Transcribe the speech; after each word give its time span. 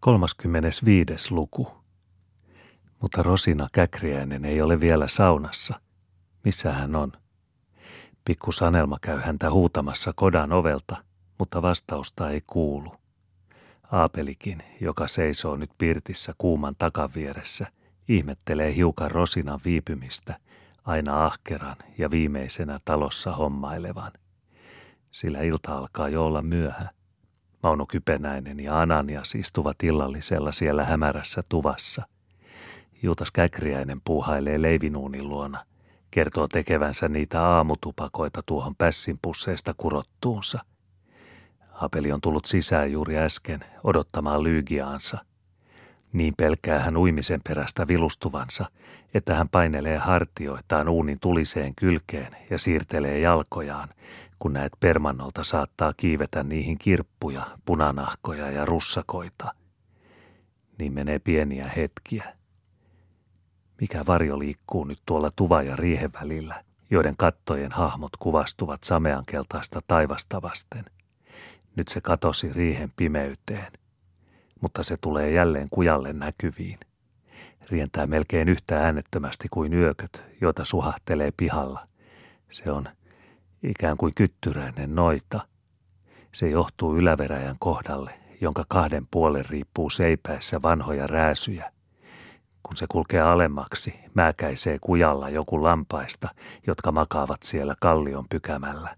35. 0.00 1.34
luku. 1.34 1.68
Mutta 3.00 3.22
Rosina 3.22 3.68
Käkriäinen 3.72 4.44
ei 4.44 4.62
ole 4.62 4.80
vielä 4.80 5.08
saunassa. 5.08 5.80
Missä 6.44 6.72
hän 6.72 6.96
on? 6.96 7.12
Pikku 8.24 8.52
Sanelma 8.52 8.98
käy 9.00 9.18
häntä 9.20 9.50
huutamassa 9.50 10.12
kodan 10.16 10.52
ovelta, 10.52 10.96
mutta 11.38 11.62
vastausta 11.62 12.30
ei 12.30 12.42
kuulu. 12.46 12.92
Aapelikin, 13.92 14.62
joka 14.80 15.08
seisoo 15.08 15.56
nyt 15.56 15.70
pirtissä 15.78 16.34
kuuman 16.38 16.74
takavieressä, 16.78 17.66
ihmettelee 18.08 18.74
hiukan 18.74 19.10
Rosinan 19.10 19.60
viipymistä, 19.64 20.38
aina 20.84 21.26
ahkeran 21.26 21.76
ja 21.98 22.10
viimeisenä 22.10 22.78
talossa 22.84 23.32
hommailevan. 23.32 24.12
Sillä 25.10 25.40
ilta 25.42 25.78
alkaa 25.78 26.08
jo 26.08 26.26
olla 26.26 26.42
myöhä. 26.42 26.99
Mauno 27.62 27.86
Kypenäinen 27.86 28.60
ja 28.60 28.80
Ananias 28.80 29.34
istuvat 29.34 29.82
illallisella 29.82 30.52
siellä 30.52 30.84
hämärässä 30.84 31.42
tuvassa. 31.48 32.02
Juutas 33.02 33.30
Käkriäinen 33.30 34.00
puuhailee 34.04 34.62
leivinuunin 34.62 35.28
luona, 35.28 35.64
kertoo 36.10 36.48
tekevänsä 36.48 37.08
niitä 37.08 37.42
aamutupakoita 37.42 38.42
tuohon 38.46 38.76
pässinpusseista 38.76 39.74
kurottuunsa. 39.76 40.64
Apeli 41.72 42.12
on 42.12 42.20
tullut 42.20 42.44
sisään 42.44 42.92
juuri 42.92 43.18
äsken 43.18 43.64
odottamaan 43.84 44.42
lyygiaansa. 44.42 45.18
Niin 46.12 46.34
pelkää 46.36 46.78
hän 46.78 46.96
uimisen 46.96 47.40
perästä 47.48 47.88
vilustuvansa, 47.88 48.70
että 49.14 49.34
hän 49.34 49.48
painelee 49.48 49.98
hartioitaan 49.98 50.88
uunin 50.88 51.18
tuliseen 51.20 51.74
kylkeen 51.74 52.36
ja 52.50 52.58
siirtelee 52.58 53.18
jalkojaan, 53.18 53.88
kun 54.40 54.52
näet 54.52 54.72
permannolta 54.80 55.44
saattaa 55.44 55.92
kiivetä 55.96 56.42
niihin 56.42 56.78
kirppuja, 56.78 57.46
punanahkoja 57.64 58.50
ja 58.50 58.64
russakoita. 58.64 59.54
Niin 60.78 60.92
menee 60.92 61.18
pieniä 61.18 61.70
hetkiä. 61.76 62.36
Mikä 63.80 64.04
varjo 64.06 64.38
liikkuu 64.38 64.84
nyt 64.84 64.98
tuolla 65.06 65.30
tuva 65.36 65.62
ja 65.62 65.76
riehen 65.76 66.12
välillä, 66.12 66.64
joiden 66.90 67.16
kattojen 67.16 67.72
hahmot 67.72 68.16
kuvastuvat 68.18 68.82
sameankeltaista 68.82 69.80
taivasta 69.86 70.42
vasten. 70.42 70.84
Nyt 71.76 71.88
se 71.88 72.00
katosi 72.00 72.52
riihen 72.52 72.92
pimeyteen, 72.96 73.72
mutta 74.60 74.82
se 74.82 74.96
tulee 74.96 75.32
jälleen 75.32 75.68
kujalle 75.70 76.12
näkyviin. 76.12 76.78
Rientää 77.70 78.06
melkein 78.06 78.48
yhtä 78.48 78.80
äänettömästi 78.84 79.48
kuin 79.50 79.74
yököt, 79.74 80.22
joita 80.40 80.64
suhahtelee 80.64 81.32
pihalla. 81.36 81.86
Se 82.50 82.70
on 82.70 82.88
ikään 83.62 83.96
kuin 83.96 84.12
kyttyräinen 84.16 84.94
noita. 84.94 85.46
Se 86.32 86.48
johtuu 86.48 86.96
yläveräjän 86.96 87.56
kohdalle, 87.58 88.20
jonka 88.40 88.64
kahden 88.68 89.06
puolen 89.10 89.44
riippuu 89.48 89.90
seipäissä 89.90 90.62
vanhoja 90.62 91.06
rääsyjä. 91.06 91.72
Kun 92.62 92.76
se 92.76 92.86
kulkee 92.88 93.20
alemmaksi, 93.20 93.94
määkäisee 94.14 94.78
kujalla 94.80 95.28
joku 95.28 95.62
lampaista, 95.62 96.28
jotka 96.66 96.92
makaavat 96.92 97.42
siellä 97.42 97.74
kallion 97.80 98.26
pykämällä. 98.30 98.96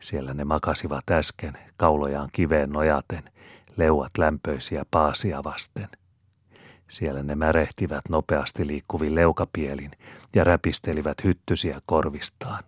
Siellä 0.00 0.34
ne 0.34 0.44
makasivat 0.44 1.10
äsken, 1.10 1.58
kaulojaan 1.76 2.28
kiveen 2.32 2.70
nojaten, 2.70 3.22
leuat 3.76 4.18
lämpöisiä 4.18 4.84
paasia 4.90 5.44
vasten. 5.44 5.88
Siellä 6.88 7.22
ne 7.22 7.34
märehtivät 7.34 8.08
nopeasti 8.08 8.66
liikkuvin 8.66 9.14
leukapielin 9.14 9.90
ja 10.34 10.44
räpistelivät 10.44 11.24
hyttysiä 11.24 11.80
korvistaan. 11.86 12.64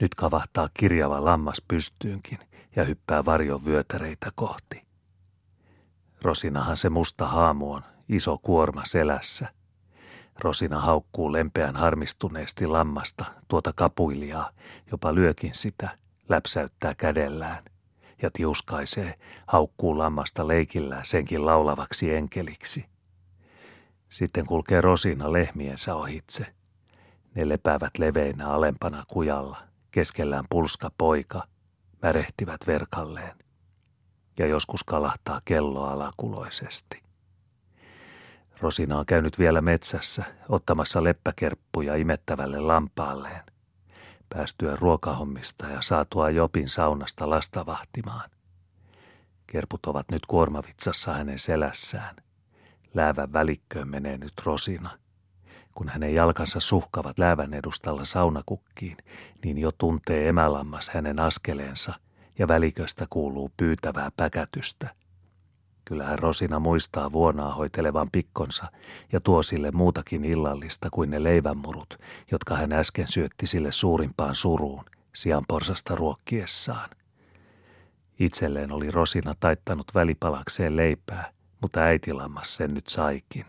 Nyt 0.00 0.14
kavahtaa 0.14 0.68
kirjava 0.74 1.24
lammas 1.24 1.62
pystyynkin 1.68 2.38
ja 2.76 2.84
hyppää 2.84 3.24
varjon 3.24 3.64
vyötäreitä 3.64 4.32
kohti. 4.34 4.86
Rosinahan 6.22 6.76
se 6.76 6.88
musta 6.90 7.26
haamu 7.26 7.72
on, 7.72 7.82
iso 8.08 8.38
kuorma 8.38 8.82
selässä. 8.84 9.48
Rosina 10.38 10.80
haukkuu 10.80 11.32
lempeän 11.32 11.76
harmistuneesti 11.76 12.66
lammasta, 12.66 13.24
tuota 13.48 13.72
kapuilijaa, 13.72 14.50
jopa 14.90 15.14
lyökin 15.14 15.54
sitä, 15.54 15.98
läpsäyttää 16.28 16.94
kädellään 16.94 17.64
ja 18.22 18.30
tiuskaisee, 18.32 19.14
haukkuu 19.46 19.98
lammasta 19.98 20.48
leikillään 20.48 21.04
senkin 21.04 21.46
laulavaksi 21.46 22.14
enkeliksi. 22.14 22.84
Sitten 24.08 24.46
kulkee 24.46 24.80
Rosina 24.80 25.32
lehmiensä 25.32 25.94
ohitse. 25.94 26.46
Ne 27.34 27.48
lepäävät 27.48 27.98
leveinä 27.98 28.48
alempana 28.48 29.04
kujalla, 29.08 29.65
keskellään 29.96 30.44
pulska 30.50 30.90
poika, 30.98 31.46
märehtivät 32.02 32.60
verkalleen. 32.66 33.36
Ja 34.38 34.46
joskus 34.46 34.84
kalahtaa 34.84 35.40
kello 35.44 35.84
alakuloisesti. 35.84 37.02
Rosina 38.60 38.98
on 38.98 39.06
käynyt 39.06 39.38
vielä 39.38 39.60
metsässä 39.60 40.24
ottamassa 40.48 41.04
leppäkerppuja 41.04 41.94
imettävälle 41.94 42.60
lampaalleen. 42.60 43.42
Päästyä 44.28 44.76
ruokahommista 44.76 45.66
ja 45.66 45.82
saatua 45.82 46.30
Jopin 46.30 46.68
saunasta 46.68 47.30
lasta 47.30 47.66
vahtimaan. 47.66 48.30
Kerput 49.46 49.86
ovat 49.86 50.06
nyt 50.10 50.26
kuormavitsassa 50.26 51.12
hänen 51.12 51.38
selässään. 51.38 52.16
Läävän 52.94 53.32
välikköön 53.32 53.88
menee 53.88 54.18
nyt 54.18 54.32
Rosina– 54.44 54.90
kun 55.76 55.88
hänen 55.88 56.14
jalkansa 56.14 56.60
suhkavat 56.60 57.18
läävän 57.18 57.54
edustalla 57.54 58.04
saunakukkiin, 58.04 58.96
niin 59.44 59.58
jo 59.58 59.72
tuntee 59.72 60.28
emälammas 60.28 60.88
hänen 60.88 61.20
askeleensa 61.20 61.94
ja 62.38 62.48
väliköstä 62.48 63.06
kuuluu 63.10 63.50
pyytävää 63.56 64.10
päkätystä. 64.16 64.94
Kyllähän 65.84 66.18
Rosina 66.18 66.58
muistaa 66.58 67.12
vuonaa 67.12 67.54
hoitelevan 67.54 68.08
pikkonsa 68.12 68.66
ja 69.12 69.20
tuo 69.20 69.42
sille 69.42 69.70
muutakin 69.70 70.24
illallista 70.24 70.88
kuin 70.90 71.10
ne 71.10 71.22
leivänmurut, 71.22 71.98
jotka 72.32 72.56
hän 72.56 72.72
äsken 72.72 73.08
syötti 73.08 73.46
sille 73.46 73.72
suurimpaan 73.72 74.34
suruun, 74.34 74.84
sianporsasta 75.14 75.94
ruokkiessaan. 75.94 76.90
Itselleen 78.18 78.72
oli 78.72 78.90
Rosina 78.90 79.34
taittanut 79.40 79.86
välipalakseen 79.94 80.76
leipää, 80.76 81.32
mutta 81.62 81.80
äitilammas 81.80 82.56
sen 82.56 82.74
nyt 82.74 82.86
saikin. 82.86 83.46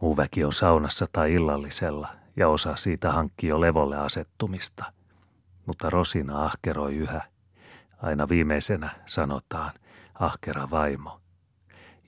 Muu 0.00 0.16
väki 0.16 0.44
on 0.44 0.52
saunassa 0.52 1.06
tai 1.12 1.34
illallisella 1.34 2.08
ja 2.36 2.48
osa 2.48 2.76
siitä 2.76 3.12
hankkii 3.12 3.50
jo 3.50 3.60
levolle 3.60 3.96
asettumista. 3.96 4.84
Mutta 5.66 5.90
Rosina 5.90 6.44
ahkeroi 6.44 6.96
yhä. 6.96 7.22
Aina 8.02 8.28
viimeisenä 8.28 8.90
sanotaan 9.06 9.72
ahkera 10.14 10.70
vaimo. 10.70 11.20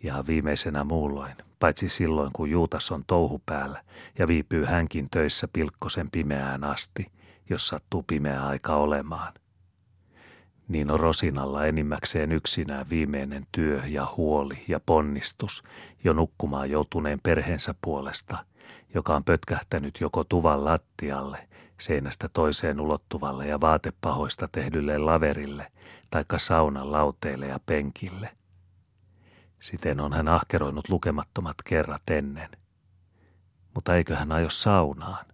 Ja 0.03 0.25
viimeisenä 0.27 0.85
muulloin, 0.85 1.37
paitsi 1.59 1.89
silloin 1.89 2.31
kun 2.33 2.51
Juutas 2.51 2.93
on 2.93 3.05
touhu 3.07 3.43
päällä 3.47 3.83
ja 4.19 4.29
viipyy 4.29 4.65
hänkin 4.65 5.09
töissä 5.11 5.49
pilkkosen 5.49 6.11
pimeään 6.11 6.65
asti, 6.65 7.13
jos 7.51 7.69
sattuu 7.69 8.03
pimeä 8.03 8.47
aika 8.47 8.75
olemaan– 8.75 9.33
niin 10.71 10.91
on 10.91 11.01
Rosinalla 11.01 11.67
enimmäkseen 11.67 12.33
yksinään 12.33 12.91
viimeinen 12.91 13.47
työ 13.53 13.83
ja 13.87 14.07
huoli 14.17 14.65
ja 14.69 14.81
ponnistus 14.87 15.63
jo 16.05 16.13
nukkumaan 16.13 16.71
joutuneen 16.71 17.21
perheensä 17.23 17.75
puolesta, 17.83 18.45
joka 18.95 19.17
on 19.17 19.25
pötkähtänyt 19.25 20.01
joko 20.01 20.25
tuvan 20.25 20.65
lattialle, 20.65 21.49
seinästä 21.81 22.29
toiseen 22.29 22.81
ulottuvalle 22.81 23.47
ja 23.47 23.61
vaatepahoista 23.61 24.49
tehdylle 24.53 24.99
laverille, 24.99 25.73
taikka 26.11 26.39
saunan 26.39 26.93
lauteille 26.93 27.47
ja 27.47 27.61
penkille. 27.67 28.31
Siten 29.61 30.01
on 30.01 30.13
hän 30.13 30.29
ahkeroinut 30.29 30.89
lukemattomat 30.89 31.57
kerrat 31.65 32.11
ennen. 32.11 32.51
Mutta 33.75 33.97
eikö 33.97 34.17
hän 34.17 34.33
aio 34.33 34.51
saunaan? 34.51 35.27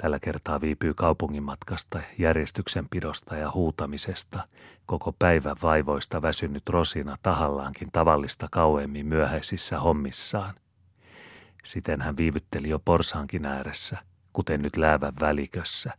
Tällä 0.00 0.18
kertaa 0.18 0.60
viipyy 0.60 0.94
kaupungin 0.94 1.42
matkasta, 1.42 2.00
järjestyksenpidosta 2.18 3.36
ja 3.36 3.50
huutamisesta, 3.54 4.48
koko 4.86 5.12
päivän 5.12 5.56
vaivoista 5.62 6.22
väsynyt 6.22 6.68
Rosina 6.68 7.16
tahallaankin 7.22 7.88
tavallista 7.92 8.48
kauemmin 8.50 9.06
myöhäisissä 9.06 9.80
hommissaan. 9.80 10.54
Siten 11.64 12.00
hän 12.00 12.16
viivytteli 12.16 12.68
jo 12.68 12.78
porsaankin 12.78 13.46
ääressä, 13.46 13.98
kuten 14.32 14.62
nyt 14.62 14.76
läävän 14.76 15.12
välikössä. 15.20 15.92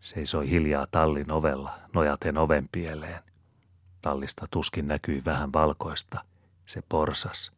Seisoi 0.00 0.50
hiljaa 0.50 0.86
tallin 0.90 1.30
ovella, 1.30 1.78
nojaten 1.94 2.38
oven 2.38 2.68
pieleen. 2.72 3.22
Tallista 4.02 4.46
tuskin 4.50 4.88
näkyi 4.88 5.22
vähän 5.24 5.52
valkoista, 5.52 6.24
se 6.66 6.82
porsas. 6.88 7.55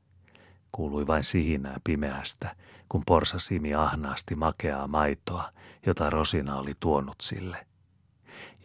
Kuului 0.73 1.07
vain 1.07 1.25
sihinää 1.25 1.81
pimeästä, 1.85 2.57
kun 2.89 3.03
porsas 3.07 3.51
imi 3.51 3.75
ahnaasti 3.75 4.35
makeaa 4.35 4.87
maitoa, 4.87 5.51
jota 5.87 6.11
Rosina 6.11 6.57
oli 6.57 6.75
tuonut 6.81 7.17
sille. 7.21 7.67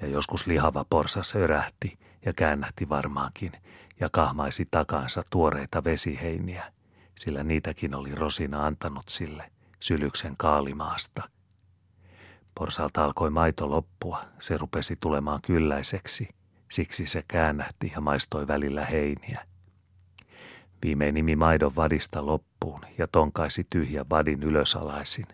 Ja 0.02 0.08
joskus 0.08 0.48
lihava 0.48 0.86
porsas 0.90 1.36
örähti 1.36 2.00
ja 2.26 2.34
käännähti 2.34 2.90
varmaankin 2.90 3.52
ja 4.00 4.10
kahmaisi 4.12 4.66
takansa 4.72 5.24
tuoreita 5.32 5.84
vesiheiniä, 5.84 6.74
sillä 7.16 7.44
niitäkin 7.44 7.96
oli 7.96 8.16
Rosina 8.16 8.66
antanut 8.66 9.10
sille 9.10 9.52
sylyksen 9.80 10.34
kaalimaasta. 10.38 11.30
Porsalta 12.56 13.04
alkoi 13.04 13.30
maito 13.30 13.70
loppua, 13.70 14.26
se 14.40 14.58
rupesi 14.58 14.96
tulemaan 15.00 15.42
kylläiseksi, 15.42 16.30
siksi 16.72 17.06
se 17.06 17.24
käännähti 17.28 17.92
ja 17.96 18.02
maistoi 18.02 18.48
välillä 18.48 18.86
heiniä– 18.86 19.46
Viimein 20.83 21.13
nimi 21.13 21.35
maidon 21.35 21.75
vadista 21.75 22.25
loppuun 22.25 22.81
ja 22.97 23.07
tonkaisi 23.07 23.68
tyhjän 23.69 24.09
vadin 24.09 24.44
ylösalaisin. 24.44 25.25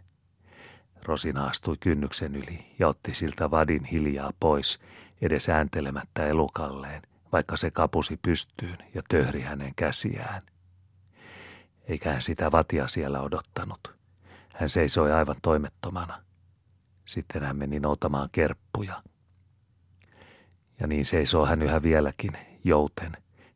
Rosina 1.05 1.47
astui 1.47 1.77
kynnyksen 1.79 2.35
yli 2.35 2.75
ja 2.79 2.87
otti 2.87 3.13
siltä 3.13 3.51
vadin 3.51 3.83
hiljaa 3.83 4.33
pois, 4.39 4.79
edes 5.21 5.49
ääntelemättä 5.49 6.27
elukalleen, 6.27 7.01
vaikka 7.31 7.57
se 7.57 7.71
kapusi 7.71 8.17
pystyyn 8.21 8.77
ja 8.93 9.01
töhri 9.09 9.41
hänen 9.41 9.73
käsiään. 9.75 10.41
Eikä 11.87 12.11
hän 12.11 12.21
sitä 12.21 12.51
vatia 12.51 12.87
siellä 12.87 13.21
odottanut. 13.21 13.95
Hän 14.55 14.69
seisoi 14.69 15.11
aivan 15.11 15.35
toimettomana. 15.41 16.23
Sitten 17.05 17.43
hän 17.43 17.57
meni 17.57 17.79
noutamaan 17.79 18.29
kerppuja. 18.31 19.03
Ja 20.79 20.87
niin 20.87 21.05
seisoo 21.05 21.45
hän 21.45 21.61
yhä 21.61 21.83
vieläkin, 21.83 22.31
jouten, 22.63 23.11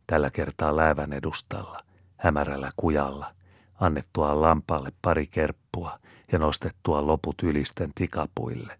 tällä 0.07 0.29
kertaa 0.29 0.75
läävän 0.75 1.13
edustalla, 1.13 1.79
hämärällä 2.17 2.71
kujalla, 2.75 3.35
annettua 3.75 4.41
lampaalle 4.41 4.91
pari 5.01 5.27
kerppua 5.27 5.99
ja 6.31 6.39
nostettua 6.39 7.07
loput 7.07 7.43
ylisten 7.43 7.91
tikapuille. 7.95 8.79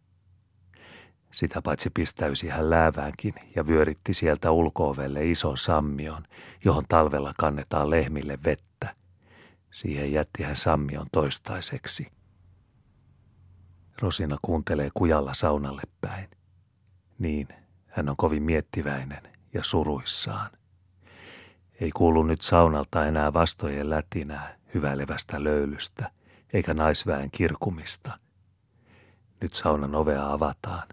Sitä 1.32 1.62
paitsi 1.62 1.90
pistäysi 1.90 2.50
hän 2.50 2.70
lääväänkin 2.70 3.34
ja 3.56 3.68
vyöritti 3.68 4.14
sieltä 4.14 4.52
ulkoovelle 4.52 5.30
ison 5.30 5.58
sammion, 5.58 6.24
johon 6.66 6.84
talvella 6.88 7.34
kannetaan 7.38 7.90
lehmille 7.90 8.38
vettä. 8.46 8.96
Siihen 9.72 10.12
jätti 10.12 10.44
hän 10.44 10.56
sammion 10.56 11.08
toistaiseksi. 11.12 12.08
Rosina 14.02 14.38
kuuntelee 14.42 14.90
kujalla 14.94 15.34
saunalle 15.34 15.82
päin. 16.02 16.30
Niin, 17.20 17.48
hän 17.88 18.10
on 18.10 18.18
kovin 18.18 18.44
miettiväinen 18.44 19.24
ja 19.54 19.64
suruissaan. 19.64 20.52
Ei 21.84 21.92
kuulu 21.92 22.24
nyt 22.24 22.42
saunalta 22.42 23.06
enää 23.06 23.34
vastojen 23.34 23.90
lätinää 23.90 24.56
hyvälevästä 24.74 25.44
löylystä, 25.44 26.12
eikä 26.54 26.74
naisväen 26.74 27.32
kirkumista. 27.32 28.20
Nyt 29.42 29.54
saunan 29.54 29.96
ovea 29.96 30.34
avataan. 30.34 30.88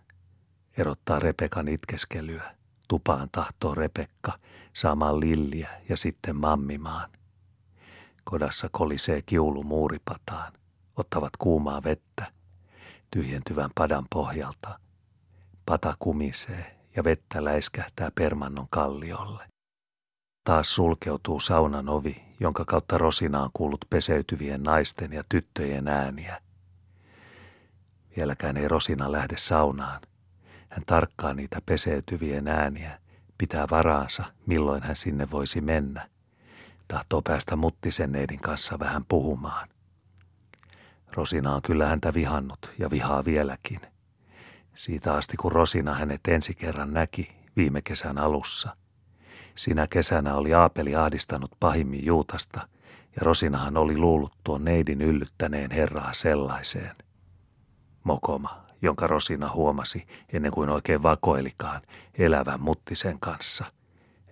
Erottaa 0.76 1.18
Repekan 1.18 1.68
itkeskelyä. 1.68 2.54
Tupaan 2.88 3.28
tahtoo 3.32 3.74
Repekka 3.74 4.32
saamaan 4.72 5.20
lilliä 5.20 5.68
ja 5.88 5.96
sitten 5.96 6.36
mammimaan. 6.36 7.10
Kodassa 8.24 8.68
kolisee 8.72 9.22
kiulu 9.22 9.62
muuripataan. 9.62 10.52
Ottavat 10.96 11.36
kuumaa 11.38 11.82
vettä 11.82 12.32
tyhjentyvän 13.10 13.70
padan 13.74 14.06
pohjalta. 14.10 14.78
Pata 15.66 15.96
kumisee 15.98 16.78
ja 16.96 17.04
vettä 17.04 17.44
läiskähtää 17.44 18.10
permannon 18.14 18.66
kalliolle. 18.70 19.59
Taas 20.44 20.74
sulkeutuu 20.74 21.40
saunan 21.40 21.88
ovi, 21.88 22.22
jonka 22.40 22.64
kautta 22.64 22.98
Rosina 22.98 23.42
on 23.42 23.50
kuullut 23.52 23.84
peseytyvien 23.90 24.62
naisten 24.62 25.12
ja 25.12 25.22
tyttöjen 25.28 25.88
ääniä. 25.88 26.40
Vieläkään 28.16 28.56
ei 28.56 28.68
Rosina 28.68 29.12
lähde 29.12 29.36
saunaan. 29.36 30.00
Hän 30.68 30.82
tarkkaa 30.86 31.34
niitä 31.34 31.62
peseytyvien 31.66 32.48
ääniä, 32.48 32.98
pitää 33.38 33.66
varaansa, 33.70 34.24
milloin 34.46 34.82
hän 34.82 34.96
sinne 34.96 35.30
voisi 35.30 35.60
mennä. 35.60 36.08
Tahtoo 36.88 37.22
päästä 37.22 37.56
muttisen 37.56 38.12
neidin 38.12 38.40
kanssa 38.40 38.78
vähän 38.78 39.04
puhumaan. 39.08 39.68
Rosina 41.12 41.54
on 41.54 41.62
kyllä 41.62 41.86
häntä 41.86 42.14
vihannut 42.14 42.70
ja 42.78 42.90
vihaa 42.90 43.24
vieläkin. 43.24 43.80
Siitä 44.74 45.14
asti 45.14 45.36
kun 45.36 45.52
Rosina 45.52 45.94
hänet 45.94 46.20
ensi 46.28 46.54
kerran 46.54 46.92
näki 46.92 47.28
viime 47.56 47.82
kesän 47.82 48.18
alussa. 48.18 48.74
Sinä 49.60 49.86
kesänä 49.90 50.34
oli 50.34 50.54
Aapeli 50.54 50.96
ahdistanut 50.96 51.50
pahimmin 51.60 52.06
Juutasta 52.06 52.68
ja 53.16 53.22
Rosinahan 53.22 53.76
oli 53.76 53.98
luullut 53.98 54.32
tuon 54.44 54.64
neidin 54.64 55.02
yllyttäneen 55.02 55.70
herraa 55.70 56.12
sellaiseen. 56.12 56.96
Mokoma, 58.04 58.64
jonka 58.82 59.06
Rosina 59.06 59.50
huomasi 59.50 60.06
ennen 60.32 60.52
kuin 60.52 60.68
oikein 60.68 61.02
vakoilikaan 61.02 61.82
elävän 62.18 62.60
muttisen 62.60 63.20
kanssa. 63.20 63.64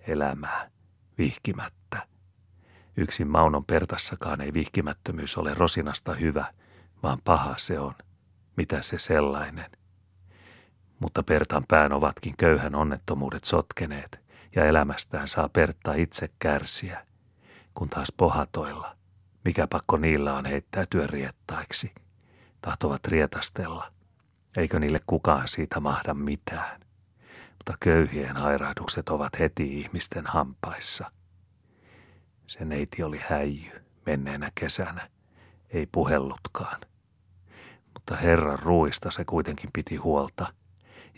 Elämää, 0.07 0.69
vihkimättä. 1.17 2.07
Yksin 2.97 3.27
Maunon 3.27 3.65
pertassakaan 3.65 4.41
ei 4.41 4.53
vihkimättömyys 4.53 5.37
ole 5.37 5.53
Rosinasta 5.53 6.13
hyvä– 6.13 6.45
vaan 7.03 7.17
paha 7.23 7.53
se 7.57 7.79
on, 7.79 7.93
mitä 8.55 8.81
se 8.81 8.99
sellainen. 8.99 9.71
Mutta 10.99 11.23
Pertan 11.23 11.63
pään 11.67 11.93
ovatkin 11.93 12.37
köyhän 12.37 12.75
onnettomuudet 12.75 13.43
sotkeneet, 13.43 14.28
ja 14.55 14.65
elämästään 14.65 15.27
saa 15.27 15.49
Pertta 15.49 15.93
itse 15.93 16.29
kärsiä, 16.39 17.05
kun 17.73 17.89
taas 17.89 18.13
pohatoilla, 18.17 18.95
mikä 19.45 19.67
pakko 19.67 19.97
niillä 19.97 20.33
on 20.33 20.45
heittäytyä 20.45 21.07
riettaiksi, 21.07 21.91
tahtovat 22.61 23.07
rietastella, 23.07 23.91
eikö 24.57 24.79
niille 24.79 24.99
kukaan 25.07 25.47
siitä 25.47 25.79
mahda 25.79 26.13
mitään. 26.13 26.79
Mutta 27.49 27.73
köyhien 27.79 28.37
hairahdukset 28.37 29.09
ovat 29.09 29.39
heti 29.39 29.79
ihmisten 29.79 30.27
hampaissa. 30.27 31.11
Se 32.47 32.65
neiti 32.65 33.03
oli 33.03 33.19
häijy 33.29 33.71
menneenä 34.05 34.51
kesänä, 34.55 35.09
ei 35.69 35.87
puhellutkaan 35.91 36.81
mutta 38.09 38.15
Herran 38.15 38.59
ruista 38.59 39.11
se 39.11 39.25
kuitenkin 39.25 39.69
piti 39.73 39.95
huolta 39.95 40.53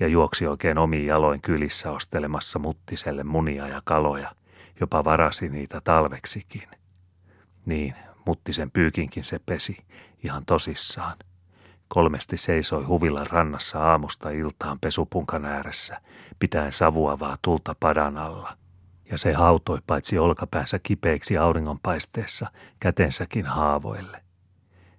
ja 0.01 0.07
juoksi 0.07 0.47
oikein 0.47 0.77
omiin 0.77 1.05
jaloin 1.05 1.41
kylissä 1.41 1.91
ostelemassa 1.91 2.59
muttiselle 2.59 3.23
munia 3.23 3.67
ja 3.67 3.81
kaloja, 3.85 4.31
jopa 4.79 5.03
varasi 5.03 5.49
niitä 5.49 5.79
talveksikin. 5.83 6.67
Niin, 7.65 7.95
muttisen 8.25 8.71
pyykinkin 8.71 9.23
se 9.23 9.39
pesi, 9.45 9.77
ihan 10.23 10.45
tosissaan. 10.45 11.17
Kolmesti 11.87 12.37
seisoi 12.37 12.83
huvilan 12.83 13.27
rannassa 13.27 13.79
aamusta 13.79 14.29
iltaan 14.29 14.79
pesupunkan 14.79 15.45
ääressä, 15.45 16.01
pitäen 16.39 16.71
savuavaa 16.71 17.37
tulta 17.41 17.75
padan 17.79 18.17
alla. 18.17 18.57
Ja 19.11 19.17
se 19.17 19.33
hautoi 19.33 19.79
paitsi 19.87 20.19
olkapäänsä 20.19 20.79
kipeiksi 20.79 21.37
auringonpaisteessa, 21.37 22.47
kätensäkin 22.79 23.45
haavoille. 23.45 24.23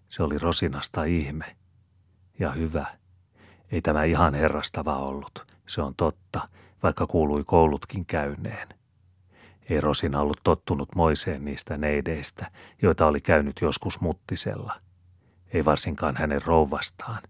Se 0.08 0.22
oli 0.22 0.38
Rosinasta 0.38 1.04
ihme, 1.04 1.56
ja 2.38 2.50
hyvä. 2.50 3.01
Ei 3.72 3.82
tämä 3.82 4.04
ihan 4.04 4.34
herrastava 4.34 4.96
ollut, 4.96 5.44
se 5.68 5.82
on 5.82 5.94
totta, 5.96 6.48
vaikka 6.82 7.06
kuului 7.06 7.44
koulutkin 7.44 8.06
käyneen. 8.06 8.68
Ei 9.70 9.80
ollut 10.18 10.40
tottunut 10.44 10.94
moiseen 10.94 11.44
niistä 11.44 11.76
neideistä, 11.76 12.50
joita 12.82 13.06
oli 13.06 13.20
käynyt 13.20 13.60
joskus 13.60 14.00
muttisella. 14.00 14.72
Ei 15.52 15.64
varsinkaan 15.64 16.16
hänen 16.16 16.42
rouvastaan. 16.46 17.22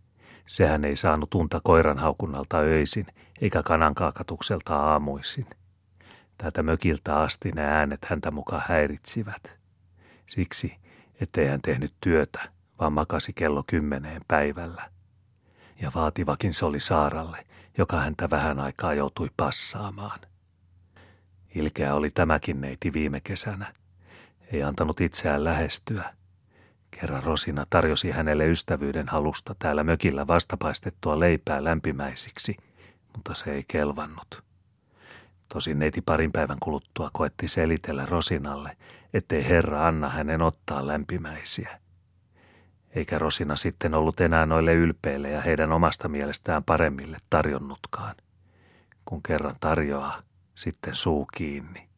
Sehän 0.46 0.84
ei 0.84 0.96
saanut 0.96 1.34
unta 1.34 1.60
koiran 1.64 1.98
haukunnalta 1.98 2.58
öisin, 2.58 3.06
eikä 3.40 3.62
kanankaakatukselta 3.62 4.76
aamuisin. 4.76 5.46
Täältä 6.38 6.62
mökiltä 6.62 7.16
asti 7.16 7.52
ne 7.52 7.62
äänet 7.62 8.04
häntä 8.04 8.30
muka 8.30 8.62
häiritsivät. 8.66 9.56
Siksi, 10.26 10.76
ettei 11.20 11.46
hän 11.46 11.62
tehnyt 11.62 11.94
työtä, 12.00 12.40
vaan 12.80 12.92
makasi 12.92 13.32
kello 13.32 13.64
kymmeneen 13.66 14.22
päivällä. 14.28 15.01
Ja 15.82 15.90
vaativakin 15.94 16.54
se 16.54 16.64
oli 16.64 16.80
Saaralle, 16.80 17.46
joka 17.78 18.00
häntä 18.00 18.30
vähän 18.30 18.60
aikaa 18.60 18.94
joutui 18.94 19.30
passaamaan. 19.36 20.20
Ilkeä 21.54 21.94
oli 21.94 22.10
tämäkin 22.10 22.60
neiti 22.60 22.92
viime 22.92 23.20
kesänä. 23.20 23.74
Ei 24.52 24.62
antanut 24.62 25.00
itseään 25.00 25.44
lähestyä. 25.44 26.14
Kerran 26.90 27.22
Rosina 27.22 27.66
tarjosi 27.70 28.10
hänelle 28.10 28.46
ystävyyden 28.46 29.08
halusta 29.08 29.54
täällä 29.58 29.84
mökillä 29.84 30.26
vastapaistettua 30.26 31.20
leipää 31.20 31.64
lämpimäisiksi, 31.64 32.56
mutta 33.12 33.34
se 33.34 33.52
ei 33.52 33.64
kelvannut. 33.68 34.42
Tosin 35.48 35.78
neiti 35.78 36.00
parin 36.00 36.32
päivän 36.32 36.58
kuluttua 36.60 37.10
koetti 37.12 37.48
selitellä 37.48 38.06
Rosinalle, 38.06 38.76
ettei 39.14 39.48
Herra 39.48 39.86
anna 39.86 40.08
hänen 40.08 40.42
ottaa 40.42 40.86
lämpimäisiä 40.86 41.81
eikä 42.94 43.18
Rosina 43.18 43.56
sitten 43.56 43.94
ollut 43.94 44.20
enää 44.20 44.46
noille 44.46 44.74
ylpeille 44.74 45.30
ja 45.30 45.40
heidän 45.40 45.72
omasta 45.72 46.08
mielestään 46.08 46.64
paremmille 46.64 47.16
tarjonnutkaan. 47.30 48.14
Kun 49.04 49.22
kerran 49.22 49.56
tarjoaa, 49.60 50.22
sitten 50.54 50.94
suu 50.94 51.26
kiinni. 51.36 51.88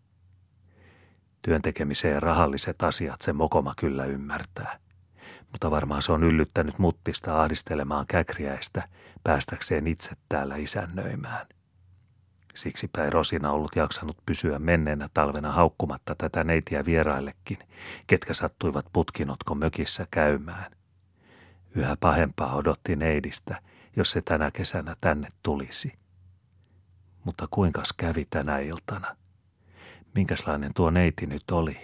Työntekemiseen 1.42 2.22
rahalliset 2.22 2.82
asiat 2.82 3.20
se 3.20 3.32
mokoma 3.32 3.74
kyllä 3.76 4.04
ymmärtää. 4.04 4.78
Mutta 5.52 5.70
varmaan 5.70 6.02
se 6.02 6.12
on 6.12 6.24
yllyttänyt 6.24 6.78
muttista 6.78 7.42
ahdistelemaan 7.42 8.06
käkriäistä 8.06 8.88
päästäkseen 9.24 9.86
itse 9.86 10.10
täällä 10.28 10.56
isännöimään. 10.56 11.46
Siksi 12.54 12.88
päin 12.92 13.12
Rosina 13.12 13.52
ollut 13.52 13.76
jaksanut 13.76 14.16
pysyä 14.26 14.58
menneenä 14.58 15.06
talvena 15.14 15.52
haukkumatta 15.52 16.14
tätä 16.14 16.44
neitiä 16.44 16.84
vieraillekin, 16.84 17.58
ketkä 18.06 18.34
sattuivat 18.34 18.86
putkinotko 18.92 19.54
mökissä 19.54 20.06
käymään– 20.10 20.72
Yhä 21.74 21.96
pahempaa 22.00 22.54
odotti 22.54 22.96
neidistä, 22.96 23.60
jos 23.96 24.10
se 24.10 24.22
tänä 24.22 24.50
kesänä 24.50 24.96
tänne 25.00 25.28
tulisi. 25.42 25.92
Mutta 27.24 27.46
kuinkas 27.50 27.92
kävi 27.92 28.26
tänä 28.30 28.58
iltana? 28.58 29.16
Minkäslainen 30.14 30.74
tuo 30.74 30.90
neiti 30.90 31.26
nyt 31.26 31.50
oli? 31.52 31.78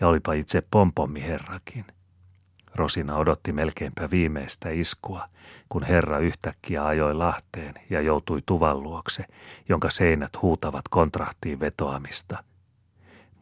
ja 0.00 0.08
olipa 0.08 0.32
itse 0.32 0.62
pompommiherrakin. 0.70 1.84
Rosina 2.74 3.16
odotti 3.16 3.52
melkeinpä 3.52 4.10
viimeistä 4.10 4.70
iskua, 4.70 5.28
kun 5.68 5.82
herra 5.82 6.18
yhtäkkiä 6.18 6.86
ajoi 6.86 7.14
Lahteen 7.14 7.74
ja 7.90 8.00
joutui 8.00 8.42
tuvan 8.46 8.82
luokse, 8.82 9.24
jonka 9.68 9.90
seinät 9.90 10.42
huutavat 10.42 10.88
kontrahtiin 10.90 11.60
vetoamista. 11.60 12.44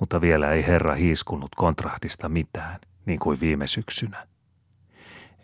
Mutta 0.00 0.20
vielä 0.20 0.50
ei 0.50 0.66
herra 0.66 0.94
hiiskunut 0.94 1.54
kontrahdista 1.56 2.28
mitään, 2.28 2.80
niin 3.06 3.18
kuin 3.18 3.40
viime 3.40 3.66
syksynä. 3.66 4.26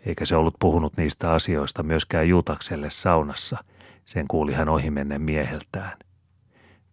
Eikä 0.05 0.25
se 0.25 0.35
ollut 0.35 0.55
puhunut 0.59 0.97
niistä 0.97 1.31
asioista 1.31 1.83
myöskään 1.83 2.29
Juutakselle 2.29 2.89
saunassa, 2.89 3.63
sen 4.05 4.27
kuuli 4.27 4.53
hän 4.53 4.69
ohimennen 4.69 5.21
mieheltään. 5.21 5.97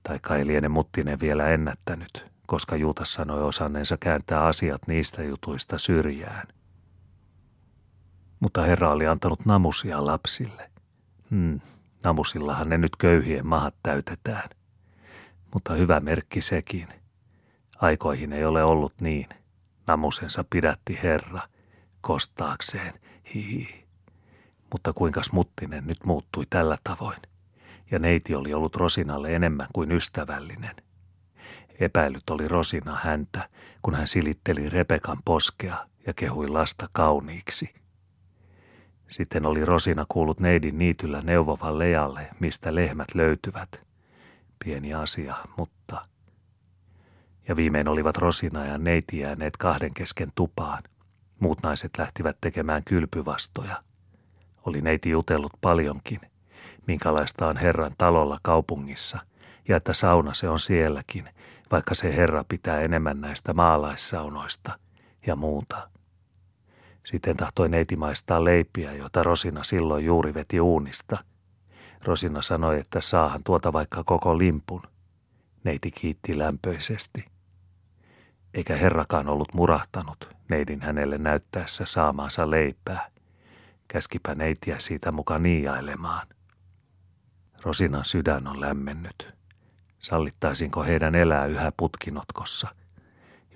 Tai 0.03 0.19
kai 0.23 0.47
liene 0.47 0.69
Muttinen 0.69 1.21
vielä 1.21 1.49
ennättänyt, 1.49 2.27
koska 2.47 2.77
Juutas 2.77 3.15
sanoi 3.15 3.43
osanneensa 3.43 3.97
kääntää 4.01 4.45
asiat 4.45 4.83
niistä 4.87 5.23
jutuista 5.23 5.79
syrjään. 5.79 6.49
Mutta 8.41 8.63
herra 8.63 8.91
oli 8.91 9.07
antanut 9.07 9.47
namusia 9.47 10.07
lapsille. 10.07 10.71
Hmm, 11.31 11.61
namusillahan 12.05 12.69
ne 12.69 12.79
nyt 12.79 12.97
köyhien 12.97 13.47
mahat 13.47 13.75
täytetään. 13.83 14.49
Mutta 15.55 15.75
hyvä 15.75 16.01
merkki 16.01 16.41
sekin. 16.41 16.89
Aikoihin 17.81 18.33
ei 18.33 18.45
ole 18.45 18.65
ollut 18.65 18.93
niin. 19.01 19.27
Namusensa 19.87 20.45
pidätti 20.51 20.99
herra, 21.03 21.41
kostaakseen, 22.01 22.93
hihi. 23.35 23.85
Mutta 24.73 24.93
kuinkas 24.93 25.33
Muttinen 25.33 25.87
nyt 25.87 26.05
muuttui 26.07 26.47
tällä 26.51 26.79
tavoin? 26.85 27.19
Ja 27.91 27.99
neiti 27.99 28.35
oli 28.35 28.55
ollut 28.55 28.77
Rosinalle 28.77 29.35
enemmän 29.35 29.69
kuin 29.73 29.93
ystävällinen. 29.93 30.77
Epäilyt 31.81 32.31
oli 32.31 32.49
Rosina 32.49 32.99
häntä, 33.03 33.49
kun 33.83 33.95
hän 33.95 34.07
silitteli 34.07 34.71
Rebekan 34.71 35.19
poskea 35.25 35.87
ja 36.07 36.15
kehui 36.15 36.49
lasta 36.49 36.89
kauniiksi– 36.93 37.71
sitten 39.09 39.47
oli 39.47 39.65
Rosina 39.65 40.07
kuullut 40.09 40.41
neidin 40.41 40.79
niityllä 40.79 41.21
neuvovan 41.25 41.79
Lealle, 41.79 42.29
mistä 42.41 42.75
lehmät 42.75 43.15
löytyvät. 43.15 43.83
Pieni 44.65 44.95
asia, 44.95 45.37
mutta... 45.57 46.05
Ja 47.49 47.57
viimein 47.57 47.89
olivat 47.89 48.17
Rosina 48.17 48.65
ja 48.65 48.79
neiti 48.79 49.19
jääneet 49.19 49.57
kahden 49.57 49.95
kesken 49.95 50.33
tupaan. 50.35 50.83
Muut 51.41 51.63
naiset 51.63 51.91
lähtivät 51.99 52.37
tekemään 52.41 52.85
kylpyvastoja. 52.85 53.83
Oli 54.67 54.81
neiti 54.81 55.11
jutellut 55.11 55.53
paljonkin, 55.61 56.21
minkälaista 56.87 57.47
on 57.47 57.57
Herran 57.57 57.95
talolla 57.99 58.39
kaupungissa, 58.43 59.19
ja 59.69 59.77
että 59.77 59.93
sauna 59.93 60.35
se 60.35 60.49
on 60.49 60.61
sielläkin, 60.61 61.29
vaikka 61.71 61.95
se 61.95 62.17
Herra 62.17 62.45
pitää 62.49 62.81
enemmän 62.81 63.21
näistä 63.21 63.55
maalaissaunoista 63.55 64.79
ja 65.27 65.37
muuta. 65.37 65.91
Sitten 67.05 67.37
tahtoi 67.37 67.69
neiti 67.69 67.97
maistaa 67.97 68.45
leipiä, 68.45 68.93
jota 68.93 69.23
Rosina 69.23 69.65
silloin 69.65 70.05
juuri 70.05 70.35
veti 70.35 70.61
uunista. 70.61 71.25
Rosina 72.05 72.43
sanoi, 72.43 72.81
että 72.81 73.01
saahan 73.01 73.41
tuota 73.45 73.73
vaikka 73.73 74.05
koko 74.05 74.39
limpun. 74.39 74.83
Neiti 75.65 75.91
kiitti 75.91 76.39
lämpöisesti. 76.39 77.25
Eikä 78.59 78.77
herrakaan 78.77 79.29
ollut 79.29 79.55
murahtanut 79.55 80.37
neidin 80.49 80.83
hänelle 80.83 81.19
näyttäessä 81.19 81.85
saamaansa 81.85 82.51
leipää. 82.51 83.11
Käskipä 83.89 84.35
neitiä 84.35 84.79
siitä 84.79 85.13
mukaan 85.13 85.43
niiailemaan. 85.43 86.27
Rosinan 87.63 88.05
sydän 88.05 88.47
on 88.47 88.61
lämmennyt. 88.61 89.35
Sallittaisinko 89.99 90.83
heidän 90.83 91.15
elää 91.15 91.47
yhä 91.47 91.73
putkinotkossa, 91.77 92.69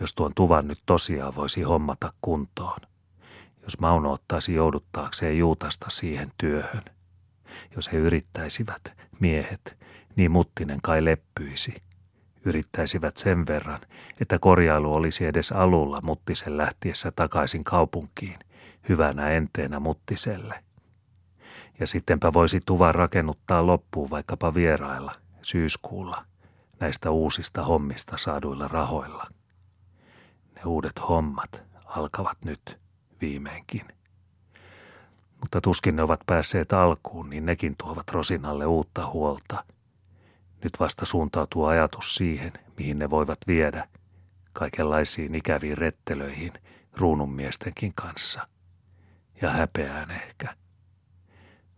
jos 0.01 0.15
tuon 0.15 0.33
tuvan 0.35 0.69
nyt 0.69 0.83
tosiaan 0.87 1.35
voisi 1.35 1.63
hommata 1.63 2.13
kuntoon? 2.21 2.81
jos 3.63 3.81
Mauno 3.81 4.13
ottaisi 4.13 4.55
jouduttaakseen 4.55 5.39
Juutasta 5.39 5.87
siihen 5.91 6.33
työhön. 6.39 6.83
Jos 7.77 7.93
he 7.93 7.99
yrittäisivät, 7.99 8.83
miehet, 9.21 9.77
niin 10.17 10.31
Muttinen 10.31 10.79
kai 10.83 11.05
leppyisi. 11.05 11.75
Yrittäisivät 12.45 13.17
sen 13.17 13.47
verran, 13.47 13.79
että 14.21 14.39
korjailu 14.39 14.95
olisi 14.95 15.27
edes 15.27 15.53
alulla 15.53 16.01
Muttisen 16.03 16.57
lähtiessä 16.57 17.11
takaisin 17.11 17.65
kaupunkiin, 17.65 18.37
hyvänä 18.89 19.31
enteenä 19.31 19.81
Muttiselle. 19.81 20.65
Ja 21.81 21.87
sittenpä 21.87 22.33
voisi 22.33 22.61
tuvan 22.67 22.95
rakennuttaa 22.95 23.67
loppuun 23.67 24.11
vaikkapa 24.11 24.55
vierailla, 24.55 25.13
syyskuulla, 25.43 26.25
näistä 26.81 27.11
uusista 27.11 27.65
hommista 27.65 28.17
saaduilla 28.17 28.69
rahoilla. 28.69 29.27
Ne 30.55 30.63
uudet 30.67 31.09
hommat 31.09 31.63
alkavat 31.87 32.39
nyt 32.45 32.79
viimeinkin. 33.21 33.83
Mutta 35.41 35.61
tuskin 35.61 35.97
ne 35.97 36.03
ovat 36.03 36.21
päässeet 36.27 36.73
alkuun, 36.73 37.31
niin 37.31 37.47
nekin 37.47 37.75
tuovat 37.79 38.11
Rosinalle 38.11 38.67
uutta 38.67 39.07
huolta. 39.07 39.65
Nyt 40.65 40.81
vasta 40.81 41.07
suuntautuu 41.07 41.65
ajatus 41.65 42.15
siihen, 42.15 42.53
mihin 42.79 42.99
ne 42.99 43.11
voivat 43.11 43.39
viedä, 43.47 43.89
kaikenlaisiin 44.53 45.35
ikäviin 45.35 45.79
rettelöihin 45.79 46.53
ruununmiestenkin 46.97 47.93
kanssa. 47.95 48.49
Ja 49.43 49.51
häpeään 49.51 50.11
ehkä. 50.11 50.57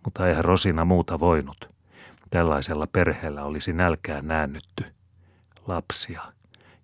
Mutta 0.05 0.29
eihän 0.29 0.45
Rosina 0.45 0.85
muuta 0.85 1.21
voinut. 1.21 1.71
Tällaisella 2.31 2.87
perheellä 2.87 3.45
olisi 3.45 3.73
nälkään 3.73 4.27
näännytty. 4.27 4.85
Lapsia. 5.67 6.23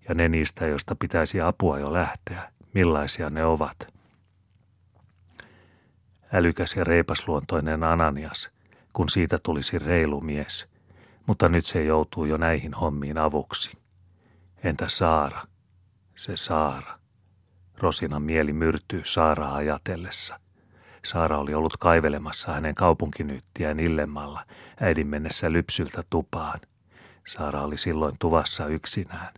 Ja 0.09 0.15
ne 0.15 0.29
niistä, 0.29 0.67
joista 0.67 0.95
pitäisi 0.95 1.41
apua 1.41 1.79
jo 1.79 1.93
lähteä. 1.93 2.51
Millaisia 2.73 3.29
ne 3.29 3.45
ovat– 3.45 3.87
älykäs 6.33 6.75
ja 6.75 6.83
reipasluontoinen 6.83 7.83
Ananias, 7.83 8.49
kun 8.93 9.09
siitä 9.09 9.39
tulisi 9.43 9.79
reilu 9.79 10.21
mies, 10.21 10.67
mutta 11.31 11.49
nyt 11.49 11.65
se 11.65 11.83
joutuu 11.83 12.25
jo 12.25 12.37
näihin 12.37 12.73
hommiin 12.73 13.17
avuksi. 13.17 13.77
Entä 14.63 14.87
Saara? 14.87 15.41
Se 16.15 16.37
Saara. 16.37 16.99
Rosinan 17.77 18.21
mieli 18.21 18.53
myrtyy 18.53 19.01
Saaraa 19.05 19.55
ajatellessa. 19.55 20.39
Saara 21.05 21.37
oli 21.37 21.53
ollut 21.53 21.77
kaivelemassa 21.77 22.53
hänen 22.53 22.75
kaupunkinyyttiään 22.75 23.79
illemmalla 23.79 24.45
äidin 24.79 25.07
mennessä 25.07 25.51
lypsyltä 25.51 26.03
tupaan. 26.09 26.59
Saara 27.27 27.61
oli 27.61 27.77
silloin 27.77 28.15
tuvassa 28.19 28.67
yksinään. 28.67 29.33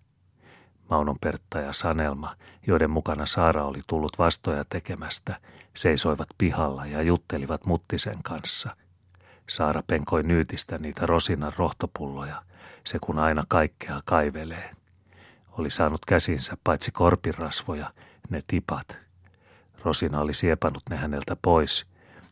Maunon 0.89 1.19
Pertta 1.21 1.59
ja 1.59 1.73
Sanelma, 1.73 2.35
joiden 2.67 2.89
mukana 2.89 3.25
Saara 3.25 3.65
oli 3.65 3.79
tullut 3.87 4.19
vastoja 4.19 4.65
tekemästä, 4.69 5.39
seisoivat 5.75 6.29
pihalla 6.37 6.85
ja 6.85 7.01
juttelivat 7.01 7.65
Muttisen 7.65 8.23
kanssa. 8.23 8.75
Saara 9.49 9.83
penkoi 9.87 10.23
nyytistä 10.23 10.77
niitä 10.77 11.05
rosinan 11.05 11.53
rohtopulloja, 11.57 12.43
se 12.83 12.99
kun 12.99 13.19
aina 13.19 13.43
kaikkea 13.47 14.01
kaivelee. 14.05 14.71
Oli 15.51 15.69
saanut 15.69 16.05
käsinsä 16.05 16.57
paitsi 16.63 16.91
korpirasvoja, 16.91 17.93
ne 18.29 18.43
tipat. 18.47 18.97
Rosina 19.83 20.19
oli 20.19 20.33
siepannut 20.33 20.83
ne 20.89 20.95
häneltä 20.95 21.37
pois, 21.41 21.85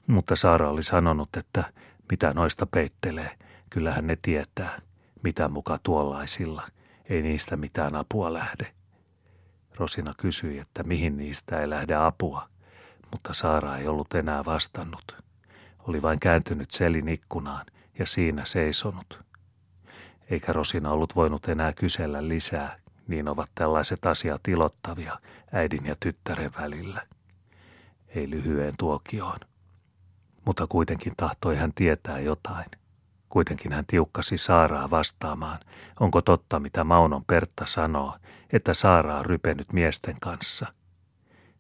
mutta 0.08 0.36
Saara 0.36 0.70
oli 0.70 0.84
sanonut, 0.84 1.30
että 1.38 1.64
mitä 2.12 2.34
noista 2.34 2.66
peittelee, 2.66 3.32
kyllähän 3.70 4.08
ne 4.08 4.18
tietää, 4.22 4.80
mitä 5.24 5.48
muka 5.48 5.80
tuollaisilla– 5.84 6.64
ei 7.12 7.22
niistä 7.22 7.58
mitään 7.58 7.96
apua 7.96 8.34
lähde. 8.34 8.74
Rosina 9.78 10.14
kysyi, 10.18 10.60
että 10.60 10.84
mihin 10.84 11.18
niistä 11.18 11.60
ei 11.60 11.70
lähde 11.70 11.96
apua, 11.96 12.50
mutta 13.12 13.34
Saara 13.34 13.78
ei 13.78 13.88
ollut 13.88 14.14
enää 14.14 14.46
vastannut. 14.46 15.18
Oli 15.88 16.02
vain 16.02 16.20
kääntynyt 16.20 16.72
selin 16.72 17.10
ikkunaan 17.10 17.66
ja 18.00 18.06
siinä 18.06 18.46
seisonut. 18.46 19.20
Eikä 20.30 20.54
Rosina 20.54 20.92
ollut 20.92 21.16
voinut 21.16 21.48
enää 21.48 21.74
kysellä 21.74 22.28
lisää, 22.28 22.78
niin 23.08 23.30
ovat 23.30 23.52
tällaiset 23.56 24.06
asiat 24.06 24.48
ilottavia 24.48 25.20
äidin 25.52 25.86
ja 25.86 25.96
tyttären 26.00 26.52
välillä. 26.60 27.02
Ei 28.08 28.30
lyhyen 28.30 28.74
tuokioon. 28.80 29.40
Mutta 30.46 30.68
kuitenkin 30.68 31.14
tahtoi 31.18 31.56
hän 31.56 31.74
tietää 31.74 32.20
jotain. 32.20 32.66
Kuitenkin 33.30 33.74
hän 33.74 33.86
tiukkasi 33.88 34.38
Saaraa 34.38 34.90
vastaamaan, 34.90 35.60
onko 36.00 36.22
totta 36.22 36.60
mitä 36.60 36.84
Maunon 36.84 37.26
Pertta 37.26 37.66
sanoo, 37.66 38.18
että 38.54 38.74
Saara 38.74 39.18
on 39.18 39.26
rypenyt 39.26 39.74
miesten 39.74 40.16
kanssa. 40.20 40.74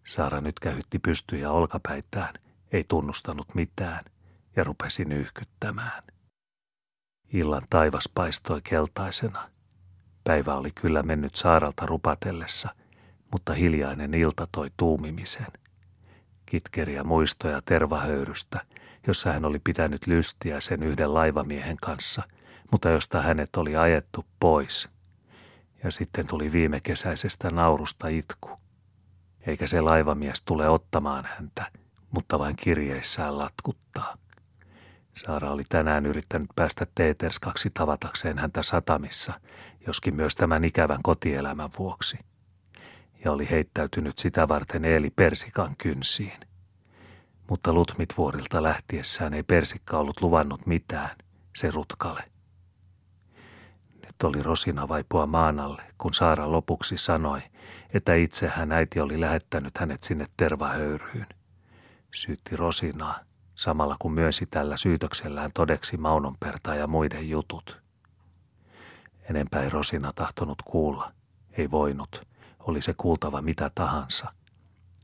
Saara 0.03 0.41
nyt 0.41 0.59
kähytti 0.59 0.99
pystyjä 0.99 1.51
olkapäitään, 1.51 2.33
ei 2.71 2.83
tunnustanut 2.87 3.55
mitään 3.55 4.05
ja 4.55 4.63
rupesi 4.63 5.05
nyyhkyttämään. 5.05 6.03
Illan 7.33 7.63
taivas 7.69 8.09
paistoi 8.15 8.61
keltaisena. 8.63 9.49
Päivä 10.23 10.55
oli 10.55 10.71
kyllä 10.71 11.03
mennyt 11.03 11.35
Saaralta 11.35 11.85
rupatellessa, 11.85 12.75
mutta 13.31 13.53
hiljainen 13.53 14.13
ilta 14.13 14.47
toi 14.51 14.71
tuumimisen. 14.77 15.47
Kitkeriä 16.45 17.03
muistoja 17.03 17.61
tervahöyrystä– 17.65 18.61
jossa 19.07 19.31
hän 19.31 19.45
oli 19.45 19.59
pitänyt 19.63 20.07
lystiä 20.07 20.61
sen 20.61 20.83
yhden 20.83 21.13
laivamiehen 21.13 21.77
kanssa, 21.77 22.23
mutta 22.71 22.89
josta 22.89 23.21
hänet 23.21 23.55
oli 23.55 23.75
ajettu 23.75 24.25
pois. 24.39 24.89
Ja 25.83 25.91
sitten 25.91 26.27
tuli 26.27 26.51
viime 26.51 26.79
kesäisestä 26.81 27.49
naurusta 27.49 28.07
itku. 28.07 28.49
Eikä 29.47 29.67
se 29.67 29.81
laivamies 29.81 30.41
tule 30.41 30.69
ottamaan 30.69 31.25
häntä, 31.25 31.71
mutta 32.11 32.39
vain 32.39 32.55
kirjeissään 32.55 33.37
latkuttaa. 33.37 34.17
Saara 35.13 35.51
oli 35.51 35.63
tänään 35.69 36.05
yrittänyt 36.05 36.49
päästä 36.55 36.87
Teeterskaksi 36.95 37.69
tavatakseen 37.69 38.37
häntä 38.37 38.63
satamissa, 38.63 39.33
joskin 39.87 40.15
myös 40.15 40.35
tämän 40.35 40.63
ikävän 40.63 40.99
kotielämän 41.03 41.69
vuoksi. 41.79 42.17
Ja 43.25 43.31
oli 43.31 43.49
heittäytynyt 43.49 44.17
sitä 44.17 44.47
varten 44.47 44.85
Eeli 44.85 45.09
Persikan 45.09 45.75
kynsiin. 45.77 46.39
Mutta 47.49 47.73
Lutmitvuorilta 47.73 48.63
lähtiessään 48.63 49.33
ei 49.33 49.43
Persikka 49.43 49.97
ollut 49.97 50.21
luvannut 50.21 50.65
mitään, 50.65 51.17
se 51.55 51.71
rutkale. 51.71 52.23
Nyt 54.05 54.23
oli 54.23 54.43
Rosina 54.43 54.87
vaipua 54.87 55.25
maanalle, 55.25 55.83
kun 55.97 56.13
Saara 56.13 56.51
lopuksi 56.51 56.97
sanoi, 56.97 57.41
että 57.93 58.15
itse 58.15 58.47
hän 58.47 58.71
äiti 58.71 58.99
oli 58.99 59.21
lähettänyt 59.21 59.77
hänet 59.77 60.03
sinne 60.03 60.27
tervahöyryyn. 60.37 61.27
Syytti 62.13 62.55
Rosinaa, 62.55 63.19
samalla 63.55 63.95
kun 63.99 64.13
myönsi 64.13 64.45
tällä 64.45 64.77
syytöksellään 64.77 65.51
todeksi 65.53 65.97
Maunonperta 65.97 66.75
ja 66.75 66.87
muiden 66.87 67.29
jutut. 67.29 67.81
Enempää 69.29 69.63
ei 69.63 69.69
Rosina 69.69 70.09
tahtonut 70.15 70.61
kuulla, 70.61 71.11
ei 71.51 71.71
voinut, 71.71 72.27
oli 72.59 72.81
se 72.81 72.93
kuultava 72.97 73.41
mitä 73.41 73.71
tahansa. 73.75 74.33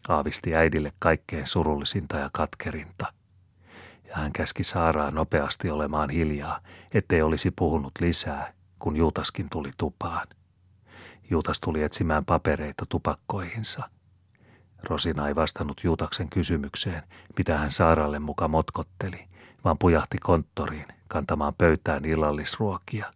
Aavisti 0.08 0.56
äidille 0.56 0.92
kaikkein 1.00 1.48
surullisinta 1.48 2.18
ja 2.18 2.30
katkerinta. 2.34 3.14
Ja 4.08 4.16
hän 4.16 4.34
käski 4.34 4.64
Saaraa 4.64 5.12
nopeasti 5.12 5.70
olemaan 5.70 6.10
hiljaa, 6.10 6.60
ettei 6.94 7.22
olisi 7.22 7.52
puhunut 7.52 7.94
lisää, 8.00 8.54
kun 8.80 8.96
Juutaskin 8.96 9.50
tuli 9.50 9.72
tupaan. 9.78 10.28
Juutas 11.30 11.60
tuli 11.60 11.84
etsimään 11.84 12.26
papereita 12.26 12.84
tupakkoihinsa– 12.90 13.90
Rosina 14.84 15.28
ei 15.28 15.36
vastannut 15.36 15.82
Juutaksen 15.84 16.30
kysymykseen, 16.30 17.04
mitä 17.38 17.58
hän 17.58 17.72
Saaralle 17.72 18.20
muka 18.20 18.48
motkotteli, 18.48 19.28
vaan 19.64 19.78
pujahti 19.78 20.18
konttoriin 20.18 20.86
kantamaan 21.08 21.54
pöytään 21.58 22.06
illallisruokia. 22.06 23.12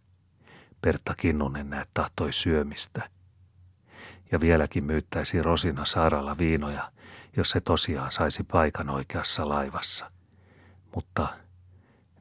Pertta 0.82 1.14
Kinnunen 1.14 1.70
näet 1.70 1.88
tahtoi 1.94 2.32
syömistä. 2.32 3.10
Ja 4.32 4.40
vieläkin 4.40 4.84
myyttäisi 4.84 5.42
Rosina 5.42 5.84
Saaralla 5.84 6.38
viinoja, 6.38 6.92
jos 7.36 7.50
se 7.50 7.60
tosiaan 7.60 8.12
saisi 8.12 8.44
paikan 8.44 8.90
oikeassa 8.90 9.48
laivassa. 9.48 10.10
Mutta 10.94 11.28